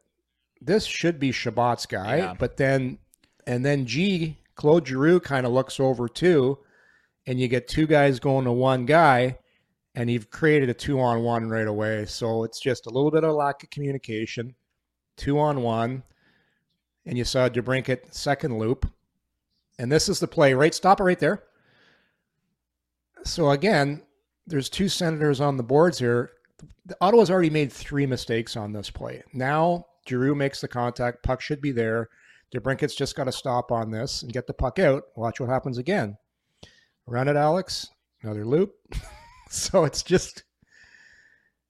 [0.62, 2.18] this should be Chabot's guy.
[2.18, 2.34] Yeah.
[2.38, 3.00] But then,
[3.48, 6.60] and then G, Claude Giroux kind of looks over too,
[7.26, 9.40] and you get two guys going to one guy,
[9.96, 12.06] and you've created a two on one right away.
[12.06, 14.54] So it's just a little bit of lack of communication.
[15.16, 16.04] Two on one,
[17.06, 18.86] and you saw DeBrincat second loop,
[19.80, 20.54] and this is the play.
[20.54, 21.44] Right, stop it right there.
[23.24, 24.04] So again,
[24.46, 26.32] there's two senators on the boards here.
[27.02, 29.24] Ottawa's already made three mistakes on this play.
[29.34, 31.24] Now Giroux makes the contact.
[31.24, 32.10] Puck should be there.
[32.54, 35.04] DeBrincat's just got to stop on this and get the puck out.
[35.16, 36.18] Watch what happens again.
[37.06, 37.90] Run it, Alex.
[38.22, 38.76] Another loop.
[39.50, 40.44] so it's just,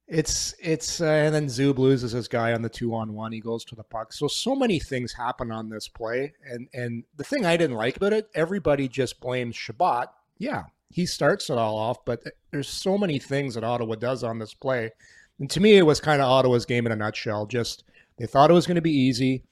[0.08, 3.32] it's it's, uh, and then Zub loses his guy on the two on one.
[3.32, 4.14] He goes to the puck.
[4.14, 7.98] So so many things happen on this play, and and the thing I didn't like
[7.98, 10.08] about it, everybody just blames Chabot.
[10.38, 14.40] Yeah, he starts it all off, but there's so many things that Ottawa does on
[14.40, 14.92] this play.
[15.40, 17.46] And to me, it was kind of Ottawa's game in a nutshell.
[17.46, 17.84] Just
[18.18, 19.44] they thought it was going to be easy,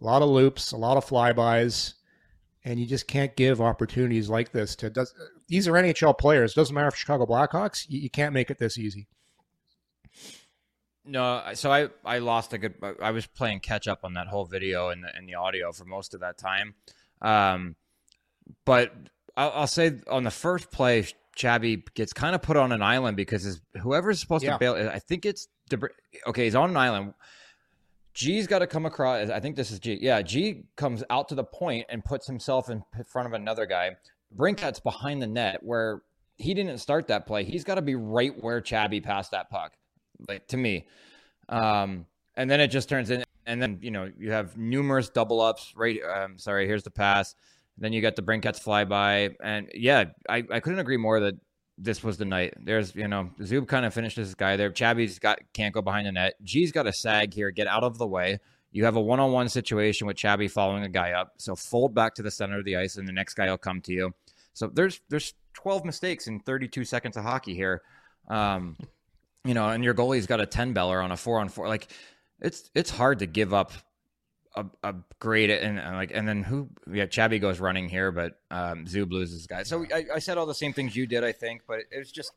[0.00, 1.94] a lot of loops, a lot of flybys,
[2.64, 4.90] and you just can't give opportunities like this to.
[4.90, 5.14] Does,
[5.48, 6.54] these are NHL players.
[6.54, 7.86] Doesn't matter if Chicago Blackhawks.
[7.88, 9.08] You, you can't make it this easy.
[11.04, 12.74] No, so I I lost a good.
[13.00, 15.86] I was playing catch up on that whole video and the, and the audio for
[15.86, 16.74] most of that time.
[17.22, 17.76] Um,
[18.66, 18.92] but
[19.36, 21.06] I'll, I'll say on the first play,
[21.36, 24.52] Chabby gets kind of put on an island because his, whoever's supposed Yeah.
[24.52, 25.48] to bail, I think it's
[26.26, 26.44] okay.
[26.44, 27.14] He's on an island.
[28.18, 29.30] G's got to come across.
[29.30, 29.96] I think this is G.
[30.00, 33.96] Yeah, G comes out to the point and puts himself in front of another guy.
[34.32, 36.02] Brincat's behind the net where
[36.36, 37.44] he didn't start that play.
[37.44, 39.74] He's got to be right where Chabby passed that puck,
[40.28, 40.88] like to me.
[41.48, 45.40] Um, and then it just turns in, and then you know you have numerous double
[45.40, 45.72] ups.
[45.76, 47.36] Right, um, sorry, here's the pass.
[47.78, 51.36] Then you got the Brincat's flyby, and yeah, I, I couldn't agree more that
[51.78, 52.54] this was the night.
[52.60, 54.70] There's you know Zub kind of finished this guy there.
[54.70, 56.34] Chabby's got can't go behind the net.
[56.42, 58.40] G's got a sag here, get out of the way.
[58.70, 61.94] You have a one on one situation with Chabby following a guy up, so fold
[61.94, 64.12] back to the center of the ice, and the next guy will come to you.
[64.52, 67.82] So there's there's 12 mistakes in 32 seconds of hockey here.
[68.28, 68.76] Um,
[69.44, 71.68] you know, and your goalie's got a 10 beller on a four on four.
[71.68, 71.88] Like
[72.40, 73.72] it's it's hard to give up
[74.58, 78.38] a, a great and, and like and then who yeah Chabby goes running here, but
[78.50, 79.62] um, Zub loses guy.
[79.62, 82.10] So I, I said all the same things you did, I think, but it was
[82.12, 82.32] just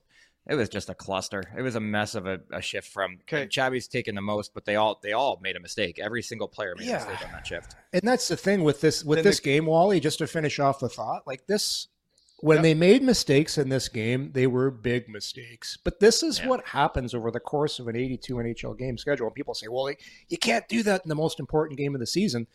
[0.47, 1.43] it was just a cluster.
[1.55, 3.45] It was a mess of a, a shift from Okay.
[3.47, 5.99] Chabby's taken the most, but they all they all made a mistake.
[5.99, 7.03] Every single player made Yeah.
[7.05, 7.75] a mistake on that shift.
[7.93, 9.99] And that's the thing with this with Then this the- game, Wally.
[9.99, 11.87] Just to finish off the thought, like this,
[12.41, 12.63] when Yep.
[12.63, 15.77] they made mistakes in this game, they were big mistakes.
[15.83, 16.47] But this is Yeah.
[16.47, 19.27] what happens over the course of an 82 NHL game schedule.
[19.27, 19.93] And people say, well,
[20.27, 22.47] you can't do that in the most important game of the season.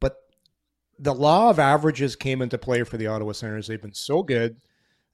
[0.00, 0.16] But
[0.98, 3.66] the law of averages came into play for the Ottawa Senators.
[3.66, 4.56] They've been so good.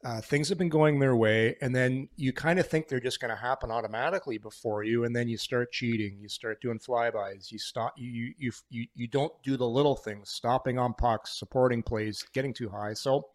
[0.04, 1.56] Uh, things have been going their way.
[1.62, 5.04] And then you kind of think they're just going to happen automatically before you.
[5.04, 6.18] And then you start cheating.
[6.20, 7.52] You start doing flybys.
[7.52, 7.94] You stop.
[7.96, 12.24] You, you, you, you, you don't do the little things, stopping on pucks, supporting plays,
[12.34, 12.94] getting too high.
[12.94, 13.28] So,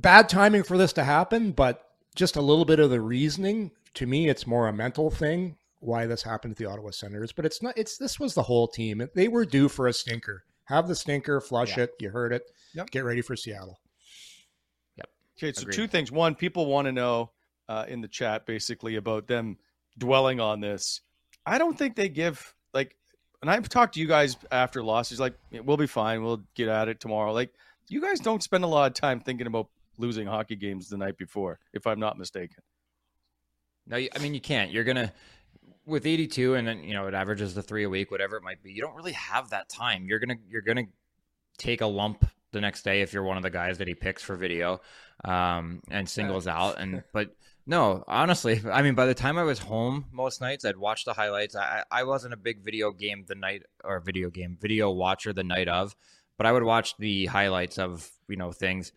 [0.00, 1.84] bad timing for this to happen, but
[2.14, 3.70] just a little bit of the reasoning.
[3.94, 7.32] To me, it's more a mental thing why this happened to the Ottawa Senators.
[7.32, 7.76] But it's not.
[7.76, 9.08] It's this was the whole team.
[9.14, 10.44] They were due for a stinker.
[10.64, 11.84] Have the stinker, flush Yeah.
[11.84, 11.94] it.
[12.00, 12.42] You heard it.
[12.74, 12.90] Yep.
[12.90, 13.80] Get ready for Seattle.
[14.96, 15.08] Yep.
[15.38, 15.74] Okay, so Agreed.
[15.74, 16.12] two things.
[16.12, 17.30] One, people want to know
[17.68, 19.56] uh, in the chat basically about them
[19.96, 21.00] dwelling on this.
[21.46, 22.94] I don't think they give like,
[23.40, 25.18] and I've talked to you guys after losses.
[25.18, 25.34] Like,
[25.64, 26.22] we'll be fine.
[26.22, 27.32] We'll get at it tomorrow.
[27.32, 27.54] Like,
[27.88, 31.18] you guys don't spend a lot of time thinking about losing hockey games the night
[31.18, 32.62] before, if I'm not mistaken.
[33.86, 34.70] No, I mean you can't.
[34.70, 35.12] You're gonna
[35.86, 38.62] with 82, and then you know it averages the three a week, whatever it might
[38.62, 38.72] be.
[38.72, 40.04] You don't really have that time.
[40.06, 40.86] You're gonna you're gonna
[41.56, 44.22] take a lump the next day if you're one of the guys that he picks
[44.22, 44.80] for video
[45.24, 46.78] um, and singles out.
[46.78, 47.34] And but
[47.66, 51.14] no, honestly, I mean by the time I was home most nights, I'd watch the
[51.14, 51.56] highlights.
[51.56, 55.44] I I wasn't a big video game the night or video game video watcher the
[55.44, 55.96] night of,
[56.36, 58.92] but I would watch the highlights of you know things.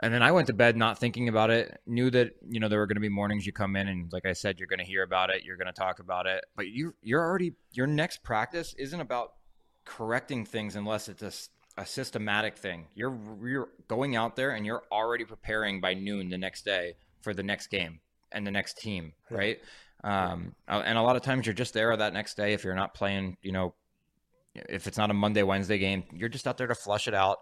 [0.00, 1.80] And then I went to bed not thinking about it.
[1.86, 4.26] Knew that you know there were going to be mornings you come in and, like
[4.26, 5.44] I said, you're going to hear about it.
[5.44, 6.44] You're going to talk about it.
[6.54, 9.32] But you you're already your next practice isn't about
[9.84, 11.22] correcting things unless it's
[11.78, 12.88] a systematic thing.
[12.94, 17.32] You're you're going out there and you're already preparing by noon the next day for
[17.32, 18.00] the next game
[18.32, 19.58] and the next team, right?
[20.04, 22.74] Um, uh, and a lot of times you're just there that next day if you're
[22.74, 23.38] not playing.
[23.42, 23.74] You know,
[24.54, 27.38] if it's not a Monday Wednesday game, you're just out there to flush it out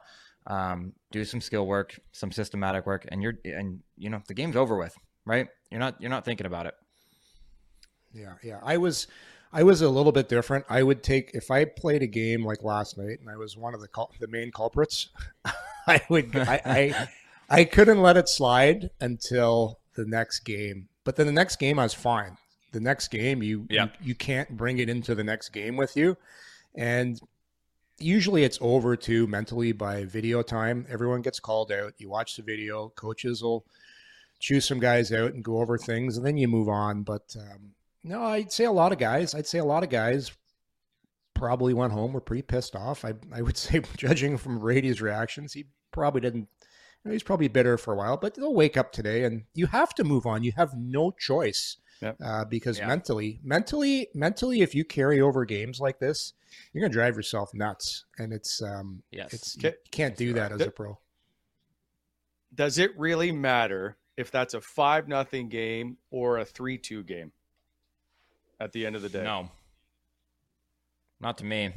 [0.46, 4.56] um, do some skill work, some systematic work, and you're and you know the game's
[4.56, 5.48] over with, right?
[5.70, 6.74] You're not you're not thinking about it.
[8.12, 8.60] Yeah, yeah.
[8.62, 9.06] I was,
[9.52, 10.64] I was a little bit different.
[10.68, 13.74] I would take if I played a game like last night, and I was one
[13.74, 15.08] of the cul- the main culprits.
[15.86, 17.08] I would, I, I,
[17.50, 20.88] I couldn't let it slide until the next game.
[21.04, 22.38] But then the next game, I was fine.
[22.72, 23.84] The next game, you, Yeah.
[23.84, 26.16] you, you can't bring it into the next game with you,
[26.74, 27.20] and
[27.98, 30.86] usually it's over to mentally by video time.
[30.88, 31.94] Everyone gets called out.
[31.98, 32.90] You watch the video.
[32.90, 33.64] Coaches will
[34.40, 37.02] choose some guys out and go over things, and then you move on.
[37.02, 39.34] But um, no, I'd say a lot of guys.
[39.34, 40.32] I'd say a lot of guys
[41.34, 43.04] probably went home were pretty pissed off.
[43.04, 46.48] I I would say, judging from Brady's reactions, he probably didn't.
[47.04, 50.04] he's probably bitter for a while, but they'll wake up today, and you have to
[50.04, 50.42] move on.
[50.42, 52.16] You have no choice Yep.
[52.22, 52.86] uh, because Yeah.
[52.88, 56.34] mentally, mentally, mentally, if you carry over games like this,
[56.72, 59.32] you're gonna drive yourself nuts, and it's um, Yes.
[59.32, 60.98] it's you can't do that as a pro.
[62.54, 67.32] Does it really matter if that's a five nothing game or a three two game?
[68.60, 69.50] At the end of the day, No,
[71.20, 71.74] not to me.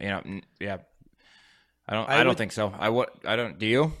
[0.00, 0.78] You know, n- yeah.
[1.88, 2.08] I don't.
[2.08, 2.72] I I, don't would- think so.
[2.78, 3.08] I would.
[3.24, 3.58] I don't.
[3.58, 3.92] Do you?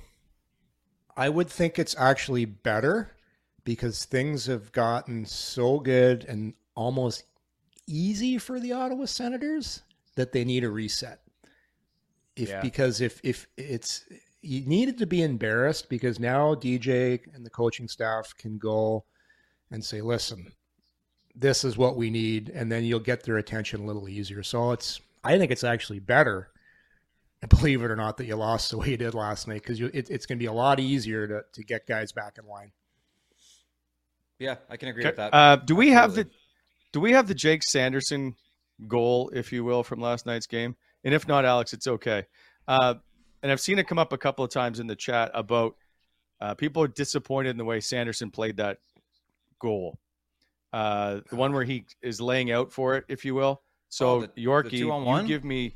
[1.16, 3.16] I would think it's actually better
[3.68, 7.24] because things have gotten so good and almost
[7.86, 9.82] easy for the Ottawa Senators
[10.16, 11.20] that they need a reset.
[12.34, 12.62] If Yeah.
[12.62, 14.06] because if if it's
[14.40, 19.04] you needed to be embarrassed because now DJ and the coaching staff can go
[19.70, 20.50] and say, "Listen,
[21.34, 24.42] this is what we need," and then you'll get their attention a little easier.
[24.42, 26.48] So it's I think it's actually better
[27.50, 30.08] believe it or not, that you lost the way you did last night because it,
[30.08, 32.72] it's going to be a lot easier to, to get guys back in line.
[34.38, 35.10] Yeah, I can agree Okay.
[35.10, 35.34] with that.
[35.34, 36.28] Uh, do we have the
[36.92, 38.34] do we have the Jake Sanderson
[38.86, 40.76] goal, if you will, from last night's game?
[41.04, 42.24] And if not, Alex, it's okay.
[42.66, 42.94] Uh,
[43.42, 45.74] and I've seen it come up a couple of times in the chat about
[46.40, 48.78] uh, people are disappointed in the way Sanderson played that
[49.60, 49.98] goal.
[50.72, 53.62] Uh, the one where he is laying out for it, if you will.
[53.88, 55.22] So Oh, the- the Yorkie, two-on-one?
[55.26, 55.74] you give me,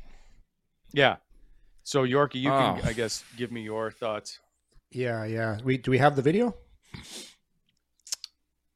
[0.93, 1.17] yeah.
[1.83, 2.87] So Yorkie, you can, Oh.
[2.87, 4.39] I guess, give me your thoughts.
[4.91, 5.59] Yeah, yeah.
[5.63, 6.55] We do we have the video?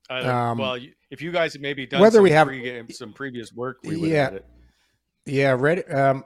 [0.10, 0.78] I Um, well,
[1.10, 3.98] if you guys have maybe done whether some we have- pregame, some previous work, we
[3.98, 4.24] would Yeah.
[4.26, 4.46] have it.
[5.26, 5.89] Yeah, right.
[5.91, 6.24] Um,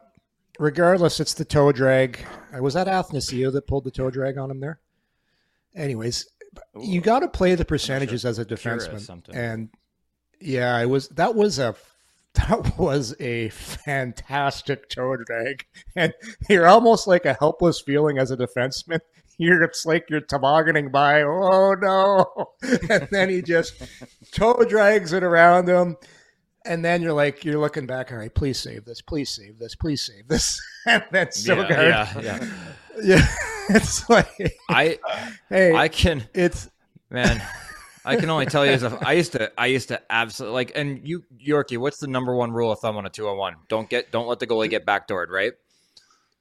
[0.59, 2.23] regardless, it's the toe drag.
[2.55, 4.79] Uh, Was that Athanasiou that pulled the toe drag on him there?
[5.75, 6.27] Anyways,
[6.79, 9.69] you got to play the percentages as a Kira defenseman, and
[10.39, 11.07] yeah, it was.
[11.09, 11.75] That was a
[12.33, 15.65] that was a fantastic toe drag,
[15.95, 16.13] and
[16.49, 18.99] you're almost like a helpless feeling as a defenseman.
[19.41, 21.23] You're it's like you're tobogganing by.
[21.23, 22.51] Oh no!
[22.91, 23.73] And then he just
[24.31, 25.97] toe drags it around him.
[26.63, 29.73] And then you're like, you're looking back, all right, please save this, please save this,
[29.73, 30.61] please save this.
[30.85, 32.23] and then so yeah, good.
[32.23, 32.47] yeah, yeah.
[33.03, 33.27] Yeah.
[33.69, 34.29] it's like
[34.69, 34.99] I
[35.49, 36.69] hey, I can it's
[37.09, 37.41] man.
[38.05, 41.07] I can only tell you as I used to I used to absolutely like and
[41.07, 43.55] you Yorkie, what's the number one rule of thumb on a two on one?
[43.69, 45.53] Don't get don't let the goalie get backdoored, right?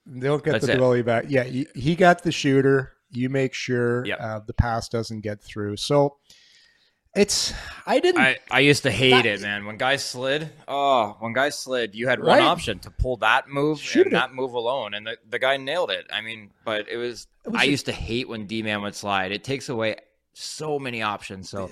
[0.07, 1.27] They'll get That's the goalie back.
[1.29, 2.93] Yeah, he, he got the shooter.
[3.13, 4.19] You make sure Yep.
[4.21, 5.77] uh, the pass doesn't get through.
[5.77, 6.17] So
[7.15, 7.53] it's
[7.87, 8.21] I didn't.
[8.21, 9.67] I, I used to hate That- it, man.
[9.67, 12.43] When guys slid, oh, when guys slid, you had one Right.
[12.43, 14.19] option to pull that move Shoot and it.
[14.19, 16.07] that move alone, and the, the guy nailed it.
[16.13, 18.95] I mean, but it was, It was I used to hate when D man would
[18.95, 19.33] slide.
[19.33, 19.97] It takes away
[20.35, 21.51] so many options.
[21.51, 21.69] So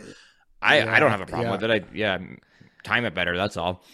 [0.60, 1.52] I, I don't have a problem yeah.
[1.52, 1.70] with it.
[1.70, 2.18] I yeah,
[2.82, 3.36] time it better.
[3.36, 3.84] That's all.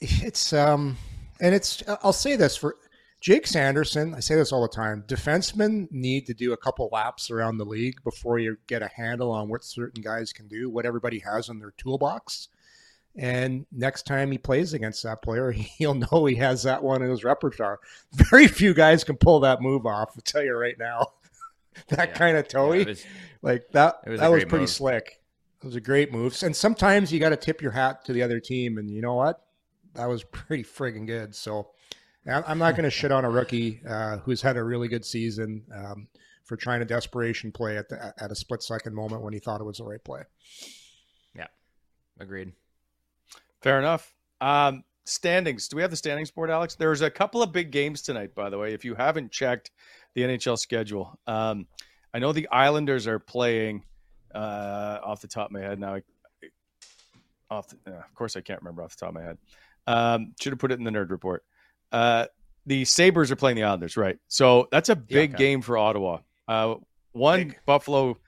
[0.00, 0.96] it's um
[1.40, 2.76] and it's I'll say this for
[3.24, 5.02] Jake Sanderson, I say this all the time.
[5.08, 9.30] Defensemen need to do a couple laps around the league before you get a handle
[9.32, 12.48] on what certain guys can do, what everybody has in their toolbox.
[13.16, 17.08] And next time he plays against that player, he'll know he has that one in
[17.08, 17.80] his repertoire.
[18.12, 20.10] Very few guys can pull that move off.
[20.14, 21.06] I'll tell you right now.
[21.88, 22.14] that Yeah.
[22.18, 23.06] kind of Yeah, toey, was-
[23.40, 24.06] like that.
[24.06, 24.70] was that was pretty move.
[24.70, 25.22] slick.
[25.62, 26.36] It was a great move.
[26.42, 28.76] And sometimes you got to tip your hat to the other team.
[28.76, 29.40] And you know what?
[29.94, 31.34] That was pretty friggin' good.
[31.34, 31.70] So
[32.26, 35.62] I'm not going to shit on a rookie uh, who's had a really good season
[35.74, 36.08] um,
[36.44, 39.60] for trying a desperation play at the, at a split second moment when he thought
[39.60, 40.22] it was the right play.
[41.36, 41.48] yeah,
[42.18, 42.52] agreed.
[43.60, 44.14] Fair enough.
[44.40, 45.68] Um, standings.
[45.68, 46.74] Do we have the standings board, Alex?
[46.74, 48.72] There's a couple of big games tonight, by the way.
[48.72, 49.70] If you haven't checked
[50.14, 51.66] the NHL schedule, um,
[52.12, 53.84] I know the Islanders are playing
[54.34, 55.98] uh, off the top of my head now.
[57.50, 59.38] Off, the, uh, of course, I can't remember off the top of my head.
[59.86, 61.44] Um, should have put it in the nerd report.
[61.94, 62.26] Uh,
[62.66, 64.18] the Sabres are playing the Islanders, right?
[64.26, 65.38] So that's a big okay.
[65.38, 66.18] game for Ottawa.
[66.48, 66.74] Uh,
[67.12, 67.58] one Big.
[67.66, 68.18] Buffalo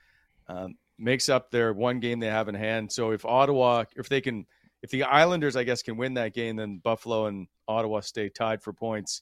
[0.47, 2.89] um, makes up their one game they have in hand.
[2.91, 4.45] So if Ottawa, if they can,
[4.83, 8.63] if the Islanders, I guess, can win that game, then Buffalo and Ottawa stay tied
[8.63, 9.21] for points.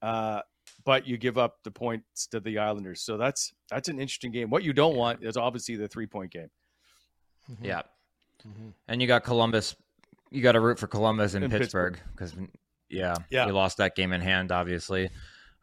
[0.00, 0.40] Uh,
[0.84, 4.48] but you give up the points to the Islanders, so that's that's an interesting game.
[4.48, 6.48] What you don't want is obviously the three point game.
[7.60, 7.82] Yeah,
[8.46, 8.72] Mhm.
[8.88, 9.76] and you got Columbus.
[10.30, 12.34] You got to root for Columbus and In Pittsburgh because
[12.88, 13.46] yeah, Yeah.
[13.46, 15.10] you lost that game in hand, obviously.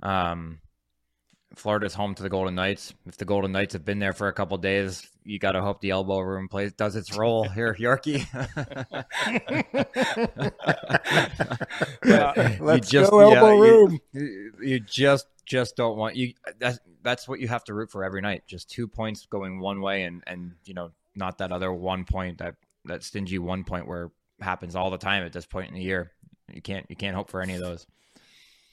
[0.04, 0.60] Um,
[1.56, 2.94] Florida's home to the Golden Knights.
[3.06, 5.82] If the Golden Knights have been there for a couple days, you got to hope
[5.82, 8.26] the elbow room plays does its role here, Yorkie.
[12.06, 14.00] Yeah, You let's just- go yeah, elbow you- room.
[14.14, 16.34] You, you just just don't want you.
[16.60, 18.44] That's that's what you have to root for every night.
[18.48, 22.38] Just two points going one way, and and you know not that other one point
[22.40, 22.56] that
[22.86, 26.12] that stingy one point where happens all the time at this point in the year.
[26.56, 27.86] You can't you can't hope for any of those.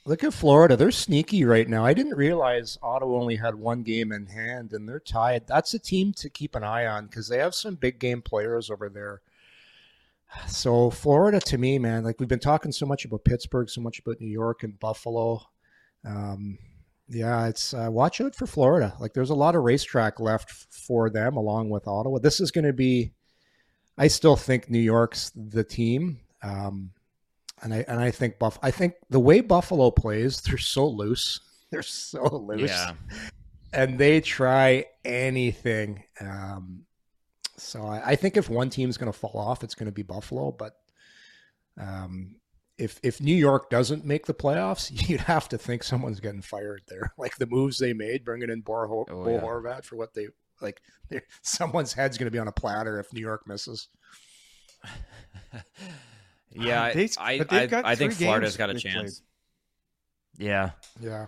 [0.09, 0.75] Look at Florida.
[0.75, 1.85] They're sneaky right now.
[1.85, 5.47] I didn't realize Ottawa only had one game in hand and they're tied.
[5.47, 8.71] That's a team to keep an eye on because they have some big game players
[8.71, 9.21] over there.
[10.47, 13.99] So, Florida to me, man, like we've been talking so much about Pittsburgh, so much
[13.99, 15.43] about New York and Buffalo.
[16.07, 16.59] Um,
[17.09, 18.95] yeah, it's uh, watch out for Florida.
[19.01, 22.19] Like there's a lot of racetrack left for them along with Ottawa.
[22.19, 23.13] This is going to be,
[23.97, 26.21] I still think New York's the team.
[26.43, 26.93] Um,
[27.63, 28.59] and I and I think Buff.
[28.63, 31.41] I think the way Buffalo plays, they're so loose.
[31.71, 32.95] They're so loose, Yeah,
[33.75, 36.03] and they try anything.
[36.19, 36.87] Um,
[37.59, 40.03] so I, I think if one team's going to fall off, it's going to be
[40.03, 40.51] Buffalo.
[40.51, 40.73] But
[41.79, 42.37] um,
[42.79, 46.81] if if New York doesn't make the playoffs, you'd have to think someone's getting fired
[46.89, 47.13] there.
[47.19, 49.41] Like the moves they made, bringing in Bo, Ho- Oh, Bo yeah.
[49.41, 50.29] Horvat for what they
[50.63, 50.81] like.
[51.43, 53.89] Someone's head's going to be on a platter if New York misses.
[56.53, 56.83] Yeah.
[56.85, 59.23] I- They- I I, got I think Florida's got a they've chance.
[60.39, 60.71] Yeah,
[61.01, 61.27] Yeah.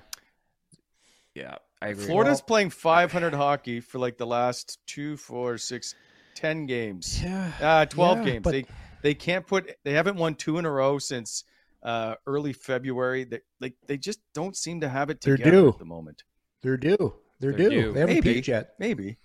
[1.34, 1.56] yeah.
[1.82, 2.04] I agree.
[2.04, 5.94] Florida's playing 500 hockey for like the last two, four, six,
[6.34, 7.20] ten games.
[7.22, 7.52] Yeah.
[7.60, 8.42] Uh, 12 Yeah, games.
[8.42, 8.64] but- They
[9.02, 11.44] they can't put they haven't won two in a row since
[11.82, 13.24] uh, early February.
[13.24, 15.68] They like they just don't seem to have it They're together due.
[15.70, 16.22] at the moment.
[16.62, 17.14] They're due.
[17.40, 17.70] They're, They're due.
[17.70, 17.92] due.
[17.94, 18.34] They haven't Maybe.
[18.34, 18.74] peaked yet.
[18.78, 19.16] Maybe.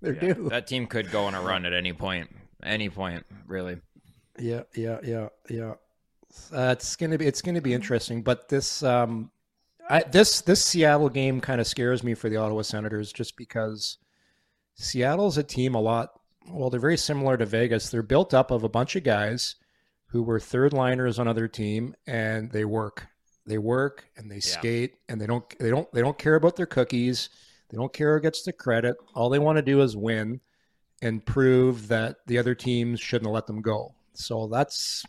[0.00, 0.48] They're Yeah, due.
[0.48, 2.30] that team could go on a run at any point.
[2.62, 3.76] Any point, really.
[4.40, 5.74] Yeah, yeah, yeah, yeah.
[6.52, 8.22] Uh, it's gonna be it's gonna be interesting.
[8.22, 9.30] But this um,
[9.88, 13.98] I, this this Seattle game kind of scares me for the Ottawa Senators, just because
[14.74, 16.10] Seattle's a team a lot.
[16.48, 17.90] Well, they're very similar to Vegas.
[17.90, 19.56] They're built up of a bunch of guys
[20.06, 23.06] who were third liners on other team, and they work.
[23.46, 26.66] They work and they skate, and they don't they don't they don't care about their
[26.66, 27.30] cookies.
[27.70, 28.96] They don't care who gets the credit.
[29.14, 30.40] All they want to do is win
[31.02, 33.94] and prove that the other teams shouldn't have let them go.
[34.14, 35.04] So that's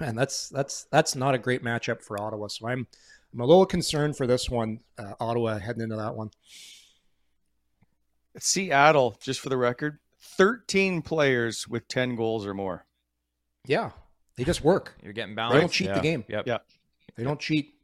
[0.00, 2.48] man, that's that's that's not a great matchup for Ottawa.
[2.48, 2.86] So I'm
[3.32, 6.30] I'm a little concerned for this one, uh, Ottawa heading into that one.
[8.38, 12.84] Seattle, just for the record, 13 players with 10 goals or more.
[13.66, 13.90] Yeah,
[14.36, 14.94] they just work.
[15.02, 15.54] You're getting balanced.
[15.54, 15.94] They don't cheat Yeah.
[15.94, 16.24] the game.
[16.28, 16.46] Yep.
[16.46, 16.58] Yeah.
[17.16, 17.74] They don't cheat.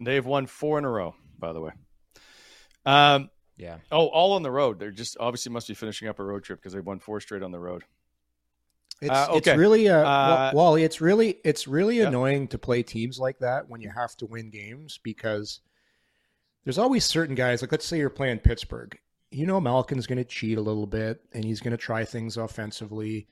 [0.00, 1.72] They've won four in a row, by the way.
[2.86, 3.78] Um, Yeah.
[3.92, 4.78] oh, all on the road.
[4.80, 7.42] They're just obviously must be finishing up a road trip because they've won four straight
[7.42, 7.84] on the road.
[9.00, 10.82] It's, Uh, it's really uh, Uh, Wally.
[10.84, 12.08] It's really it's really Yeah.
[12.08, 15.60] annoying to play teams like that when you have to win games because
[16.64, 17.62] there's always certain guys.
[17.62, 18.98] Like let's say you're playing Pittsburgh.
[19.30, 22.36] You know Malkin's going to cheat a little bit and he's going to try things
[22.36, 23.26] offensively.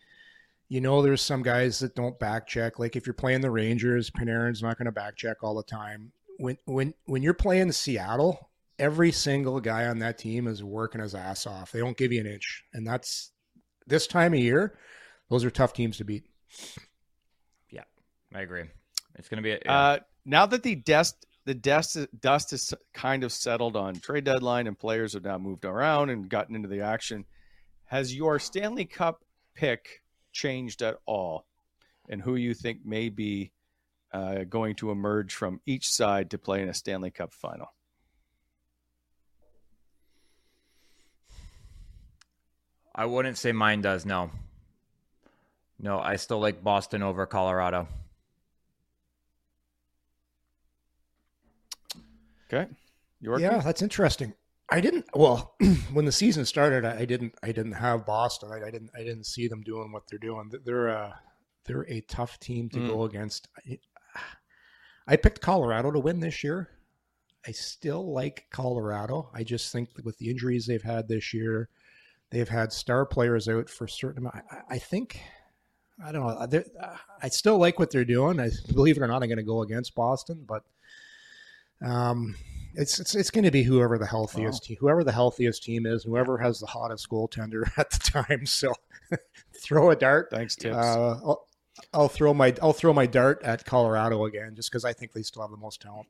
[0.69, 2.79] You know there's some guys that don't back check.
[2.79, 6.13] Like if you're playing the Rangers, Panarin's not going to back check all the time.
[6.39, 11.15] When when when you're playing Seattle, every single guy on that team is working his
[11.15, 11.73] ass off.
[11.73, 13.33] They don't give you an inch, and that's
[13.87, 14.79] this time of year.
[15.31, 16.25] Those are tough teams to beat.
[17.71, 17.85] Yeah.
[18.35, 18.65] I agree.
[19.17, 19.53] It's going to be.
[19.53, 24.25] A, Uh, now that the dust the dust dust is kind of settled on trade
[24.25, 27.25] deadline and players have now moved around and gotten into the action,
[27.87, 30.03] has your Stanley Cup pick
[30.33, 31.47] changed at all,
[32.09, 33.53] and who you think may be
[34.13, 37.67] uh, going to emerge from each side to play in a Stanley Cup final?
[42.95, 44.05] I wouldn't say mine does.
[44.05, 44.31] No.
[45.79, 47.89] No, I still like Boston over Colorado.
[52.53, 52.71] Okay,
[53.25, 53.41] Yorkie?
[53.41, 54.35] Yeah, that's interesting.
[54.71, 55.07] I didn't.
[55.15, 55.55] Well,
[55.93, 57.35] when the season started, I I didn't.
[57.43, 58.51] I didn't have Boston.
[58.53, 58.91] I, I didn't.
[58.95, 60.51] I didn't see them doing what they're doing.
[60.65, 61.19] They're a.
[61.65, 62.89] They're a tough team to Mm.
[62.89, 63.49] go against.
[63.67, 63.79] I,
[65.07, 66.69] I picked Colorado to win this year.
[67.47, 69.31] I still like Colorado.
[69.33, 71.69] I just think that with the injuries they've had this year,
[72.33, 74.37] they've had star players out for a certain amount.
[74.51, 75.21] I, I think.
[76.05, 76.63] I don't know.
[77.23, 78.41] I still like what they're doing.
[78.41, 80.65] I believe it or not, I'm going to go against Boston, but
[81.85, 82.35] um,
[82.75, 86.03] it's it's, it's going to be whoever the healthiest team, whoever the healthiest team is,
[86.03, 88.47] whoever has the hottest goaltender at the time.
[88.47, 88.73] So
[89.63, 90.29] throw a dart.
[90.31, 90.75] Thanks, Tips.
[90.75, 91.47] Uh, I'll,
[91.93, 95.23] I'll throw my I'll throw my dart at Colorado again, just because I think they
[95.23, 96.09] still have the most talent.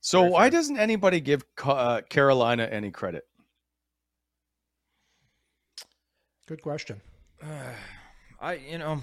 [0.00, 3.26] so why doesn't anybody give uh, Carolina any credit?
[6.50, 7.00] Good question.
[8.40, 9.00] I you know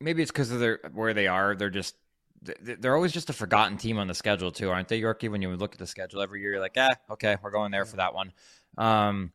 [0.00, 1.54] maybe it's because of their where they are.
[1.56, 1.94] They're just
[2.42, 5.30] they're always just a forgotten team on the schedule too, aren't they, Yorkie?
[5.30, 7.86] When you look at the schedule every year, you're like, ah, okay, we're going there
[7.86, 8.34] for that one.
[8.76, 9.32] Um,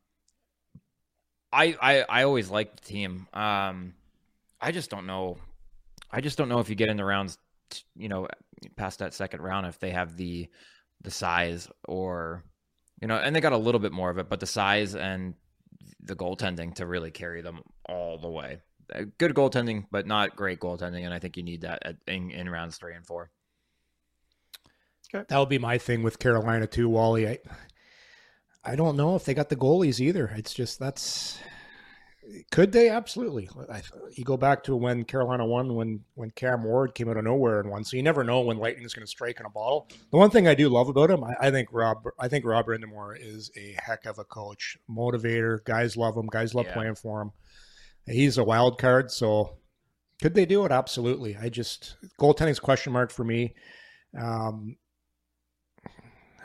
[1.51, 3.25] I I I always like the team.
[3.33, 3.95] Um,
[4.61, 5.37] I just don't know.
[6.11, 7.39] I just don't know if you get in the rounds,
[7.95, 8.27] you know,
[8.75, 10.47] past that second round, if they have the
[11.01, 12.43] the size or
[13.01, 15.33] you know, and they got a little bit more of it, but the size and
[16.01, 18.61] the goaltending to really carry them all the way.
[18.93, 22.31] Uh, Good goaltending, but not great goaltending, and I think you need that at, in,
[22.31, 23.31] in rounds three and four.
[25.13, 25.25] Okay.
[25.27, 27.27] That would be my thing with Carolina too, Wally.
[27.27, 27.39] I
[28.63, 30.31] I don't know if they got the goalies either.
[30.35, 31.39] It's just that's
[32.51, 33.49] could they absolutely.
[33.71, 33.81] I,
[34.13, 37.59] you go back to when Carolina won when when Cam Ward came out of nowhere
[37.59, 37.83] and won.
[37.83, 39.87] So you never know when lightning's going to strike in a bottle.
[40.11, 42.65] The one thing I do love about him, I, I think Rob, I think Rob
[42.67, 45.63] Brind'Amour is a heck of a coach, motivator.
[45.63, 46.27] Guys love him.
[46.27, 46.73] Guys love Yeah.
[46.73, 47.31] playing for him.
[48.05, 49.11] He's a wild card.
[49.11, 49.57] So
[50.21, 50.71] could they do it?
[50.71, 51.37] Absolutely.
[51.37, 53.55] I just goaltending's question mark for me.
[54.19, 54.75] Um,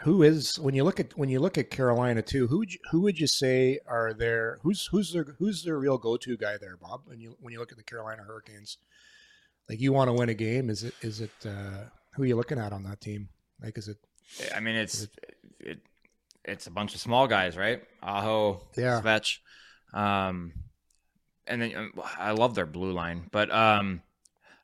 [0.05, 2.47] who is when you look at when you look at Carolina too?
[2.47, 4.59] Who would you, who would you say are there?
[4.63, 7.03] Who's who's their who's their real go to guy there, Bob?
[7.07, 8.77] When you when you look at the Carolina Hurricanes,
[9.67, 11.85] like you want to win a game, is it is it uh,
[12.15, 13.31] who are you looking at on that team?
[13.63, 13.97] Like is it
[14.55, 15.09] I mean, it's
[15.59, 15.81] it,
[16.45, 17.83] it's a bunch of small guys, right?
[18.03, 19.01] Aho, Yeah.
[19.01, 19.39] Svetch,
[19.95, 20.53] um,
[21.47, 24.03] and then um, I love their blue line, but um,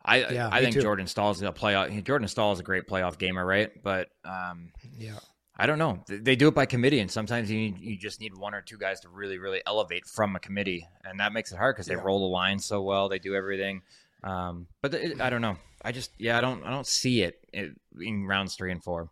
[0.04, 0.82] I Yeah, I think too.
[0.82, 2.04] Jordan Staal is a playoff.
[2.04, 3.70] Jordan Staal is a great playoff gamer, right?
[3.82, 5.16] But um, yeah
[5.62, 6.02] I don't know.
[6.08, 8.78] They- do it by committee, and sometimes you need, you just need one or two
[8.78, 11.94] guys to really really elevate from a committee, and that makes it hard because they
[11.94, 12.02] Yeah.
[12.02, 13.08] roll the line so well.
[13.08, 13.82] They do everything.
[14.24, 15.56] Um, but it, I don't know.
[15.82, 19.10] I just yeah, I don't I don't see it in, in rounds three and four.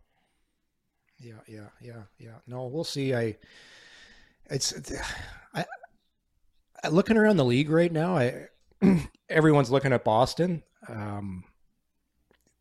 [1.20, 2.36] yeah yeah yeah yeah?
[2.46, 3.14] No, we'll see.
[3.14, 3.36] I
[4.51, 4.72] it's
[5.55, 5.64] I,
[6.84, 8.16] I looking around the league right now.
[8.16, 8.46] I
[9.28, 10.62] everyone's looking at Boston.
[10.88, 11.44] Um,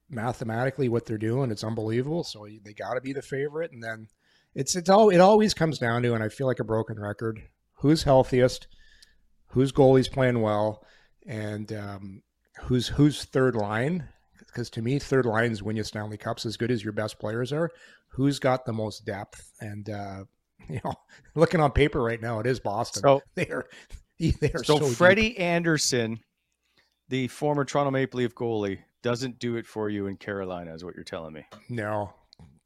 [0.10, 2.24] mathematically, what they're doing, it's unbelievable.
[2.24, 4.08] So they got to be the favorite, and then
[4.56, 7.42] it's it's all it always comes down to, and I feel like a broken record:
[7.76, 8.68] who's healthiest,
[9.48, 10.84] whose goalie's playing well,
[11.26, 12.22] and um,
[12.64, 14.08] who's who's third line.
[14.40, 17.20] Because to me, third line is win you Stanley Cups as good as your best
[17.20, 17.70] players are.
[18.10, 19.52] Who's got the most depth?
[19.62, 20.24] And uh,
[20.70, 20.94] you know,
[21.36, 23.04] looking on paper right now, it is Boston.
[23.04, 23.68] So- they are
[24.20, 24.98] they are So, so, deep.
[24.98, 26.22] Freddie Andersen,
[27.10, 30.94] the former Toronto Maple Leaf goalie, doesn't do it for you in Carolina, is what
[30.94, 31.46] you're telling me.
[31.70, 32.14] No,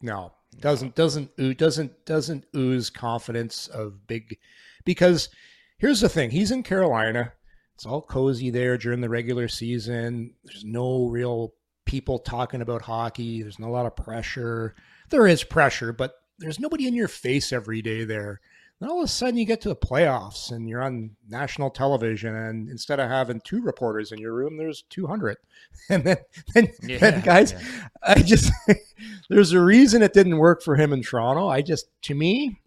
[0.02, 4.40] no, doesn't doesn't doesn't doesn't ooze confidence of big.
[4.84, 5.30] Because
[5.78, 7.34] here's the thing: he's in Carolina.
[7.76, 10.34] It's all cozy there during the regular season.
[10.44, 11.54] There's no real
[11.86, 13.44] people talking about hockey.
[13.44, 14.74] There's not a lot of pressure.
[15.12, 18.42] There is pressure, but there's nobody in your face every day there.
[18.82, 22.36] Then all of a sudden you get to the playoffs and you're on national television,
[22.36, 25.38] and instead of having two reporters in your room, there's 200.
[25.90, 26.18] And then,
[26.54, 27.88] then, Yeah, then guys, yeah.
[28.04, 28.52] I just
[29.30, 31.48] there's a reason it didn't work for him in Toronto.
[31.48, 32.60] I just to me,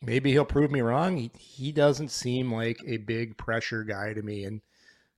[0.00, 1.16] maybe he'll prove me wrong.
[1.16, 4.44] He he doesn't seem like a big pressure guy to me.
[4.44, 4.60] And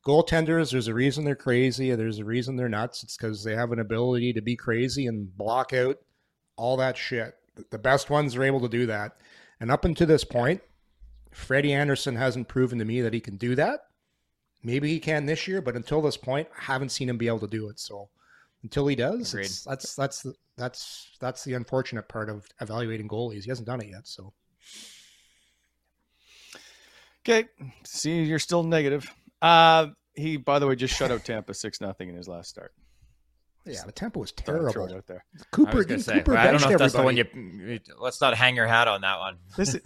[0.07, 1.95] goaltenders, there's a reason they're crazy.
[1.95, 3.03] There's a reason they're nuts.
[3.03, 5.99] It's because they have an ability to be crazy and block out
[6.57, 7.34] all that shit.
[7.70, 9.16] The best ones are able to do that.
[9.61, 10.61] And up until this point,
[11.32, 13.80] Freddie Andersen hasn't proven to me that he can do that.
[14.62, 17.40] Maybe he can this year, but until this point, I haven't seen him be able
[17.40, 17.78] to do it.
[17.78, 18.09] So
[18.62, 23.44] until he does, it's, that's that's the- that's that's the unfortunate part of evaluating goalies.
[23.44, 24.09] He hasn't done it yet.
[24.09, 24.32] So
[27.28, 27.48] Okay.
[27.84, 29.12] See, you're still negative.
[29.42, 32.72] Uh, he, by the way, just shut out Tampa six nothing in his last start.
[33.71, 34.97] Yeah, the tempo was Thought I'd Throw it terrible.
[34.97, 35.25] out there.
[35.39, 37.16] I Cooper, was gonna didn't say, Cooper well, I don't know if that's the one
[37.16, 37.81] you.
[37.99, 39.37] Let's not hang your hat on that one.
[39.59, 39.81] Listen,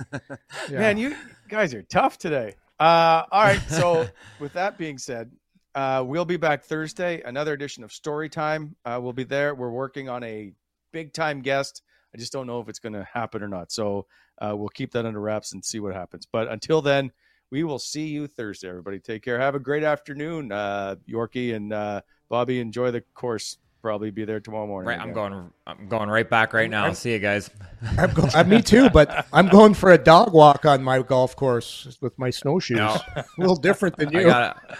[0.69, 0.79] Yeah.
[0.79, 1.17] man, you
[1.49, 2.55] guys are tough today.
[2.81, 3.61] Uh, all right.
[3.69, 4.09] So,
[4.41, 5.31] with that being said,
[5.75, 7.23] uh, we'll be back Thursday.
[7.25, 8.75] Another edition of Story Time.
[8.85, 9.55] Uh, we'll be there.
[9.55, 10.53] We're working on a
[10.93, 11.83] big time guest.
[12.15, 13.71] I just don't know if it's going to happen or not.
[13.73, 14.07] So,
[14.41, 16.27] uh, we'll keep that under wraps and see what happens.
[16.31, 17.13] But until then,
[17.51, 18.69] we will see you Thursday.
[18.69, 19.39] Everybody, take care.
[19.39, 22.59] Have a great afternoon, uh, Yorkie and uh, Bobby.
[22.61, 23.59] Enjoy the course.
[23.83, 24.89] Probably be there tomorrow morning.
[24.89, 25.51] Right, I'm going.
[25.67, 26.93] I'm going right back right now.
[26.93, 27.51] See you guys.
[27.99, 31.35] I'm go- uh, me too, but I'm going for a dog walk on my golf
[31.35, 32.77] course with my snowshoes.
[32.77, 32.97] No.
[33.17, 34.79] a little different than you, I gotta.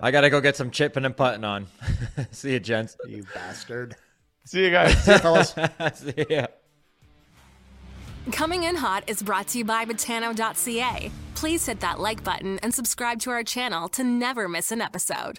[0.00, 1.68] I gotta go get some chipping and putting on.
[2.32, 2.96] See you, gents.
[3.06, 3.94] you bastard.
[4.46, 4.98] See you guys.
[5.04, 5.54] See you, fellas.
[5.94, 6.46] See ya.
[8.32, 11.10] Coming in Hot is brought to you by Betano.ca.
[11.36, 15.38] Please hit that like button and subscribe to our channel to never miss an episode.